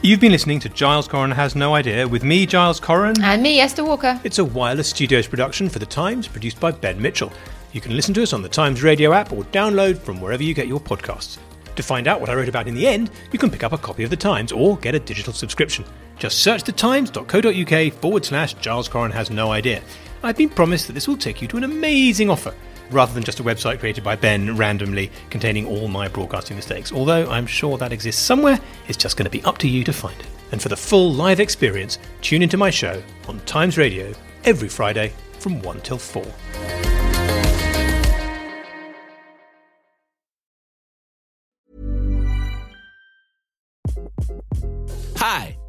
You've 0.06 0.20
been 0.20 0.34
listening 0.34 0.60
to 0.60 0.68
Giles 0.68 1.08
Coren 1.08 1.32
Has 1.32 1.56
No 1.56 1.76
Idea 1.76 2.06
with 2.06 2.26
me, 2.26 2.46
Giles 2.46 2.78
Coren. 2.78 3.18
and 3.22 3.42
me, 3.42 3.62
Esther 3.62 3.86
Walker. 3.86 4.20
It's 4.26 4.38
a 4.38 4.44
wireless 4.44 4.90
studios 4.90 5.28
production 5.28 5.70
for 5.70 5.80
The 5.80 5.86
Times, 5.86 6.28
produced 6.28 6.60
by 6.60 6.72
Ben 6.72 7.02
Mitchell. 7.02 7.32
You 7.72 7.80
can 7.80 7.96
listen 7.96 8.14
to 8.16 8.24
us 8.24 8.34
on 8.34 8.42
the 8.42 8.50
Times 8.50 8.84
radio 8.84 9.14
app 9.14 9.32
or 9.32 9.46
download 9.46 9.98
from 9.98 10.20
wherever 10.20 10.44
you 10.44 10.54
get 10.54 10.68
your 10.68 10.82
podcasts. 10.82 11.38
To 11.78 11.84
find 11.84 12.10
out 12.10 12.20
what 12.20 12.30
I 12.30 12.36
wrote 12.36 12.50
about 12.50 12.68
in 12.68 12.76
the 12.76 12.86
end, 12.86 13.12
you 13.32 13.40
can 13.40 13.50
pick 13.50 13.64
up 13.64 13.72
a 13.72 13.78
copy 13.78 14.04
of 14.04 14.10
The 14.10 14.18
Times 14.18 14.52
or 14.52 14.76
get 14.76 14.94
a 14.94 15.00
digital 15.00 15.32
subscription. 15.32 15.86
Just 16.18 16.40
search 16.40 16.64
thetimes.co.uk 16.64 17.94
forward 17.94 18.26
slash 18.26 18.54
Giles 18.56 18.88
Coren 18.88 19.12
Has 19.12 19.30
No 19.30 19.52
Idea. 19.52 19.82
I've 20.22 20.38
been 20.38 20.50
promised 20.50 20.88
that 20.88 20.94
this 20.94 21.08
will 21.08 21.18
take 21.18 21.42
you 21.42 21.48
to 21.50 21.58
an 21.58 21.64
amazing 21.64 22.30
offer, 22.30 22.54
rather 22.92 23.14
than 23.14 23.24
just 23.24 23.40
a 23.40 23.44
website 23.44 23.80
created 23.80 24.04
by 24.04 24.16
Ben 24.16 24.56
randomly 24.56 25.12
containing 25.30 25.68
all 25.68 25.88
my 25.88 26.08
broadcasting 26.08 26.56
mistakes. 26.56 26.94
Although 26.94 27.30
I'm 27.30 27.46
sure 27.46 27.78
that 27.78 27.92
exists 27.92 28.22
somewhere, 28.22 28.60
it's 28.88 28.98
just 28.98 29.18
going 29.18 29.26
to 29.26 29.30
be 29.30 29.44
up 29.44 29.58
to 29.60 29.68
you 29.68 29.84
to 29.84 29.94
find 29.94 30.18
it. 30.20 30.28
And 30.52 30.62
for 30.62 30.70
the 30.70 30.78
full 30.78 31.12
live 31.12 31.40
experience, 31.40 31.98
tune 32.22 32.42
into 32.42 32.58
my 32.58 32.70
show 32.70 33.02
on 33.28 33.40
Times 33.42 33.78
Radio 33.78 34.14
every 34.46 34.70
Friday 34.70 35.12
from 35.40 35.62
1 35.62 35.82
till 35.82 35.98
4. 35.98 36.93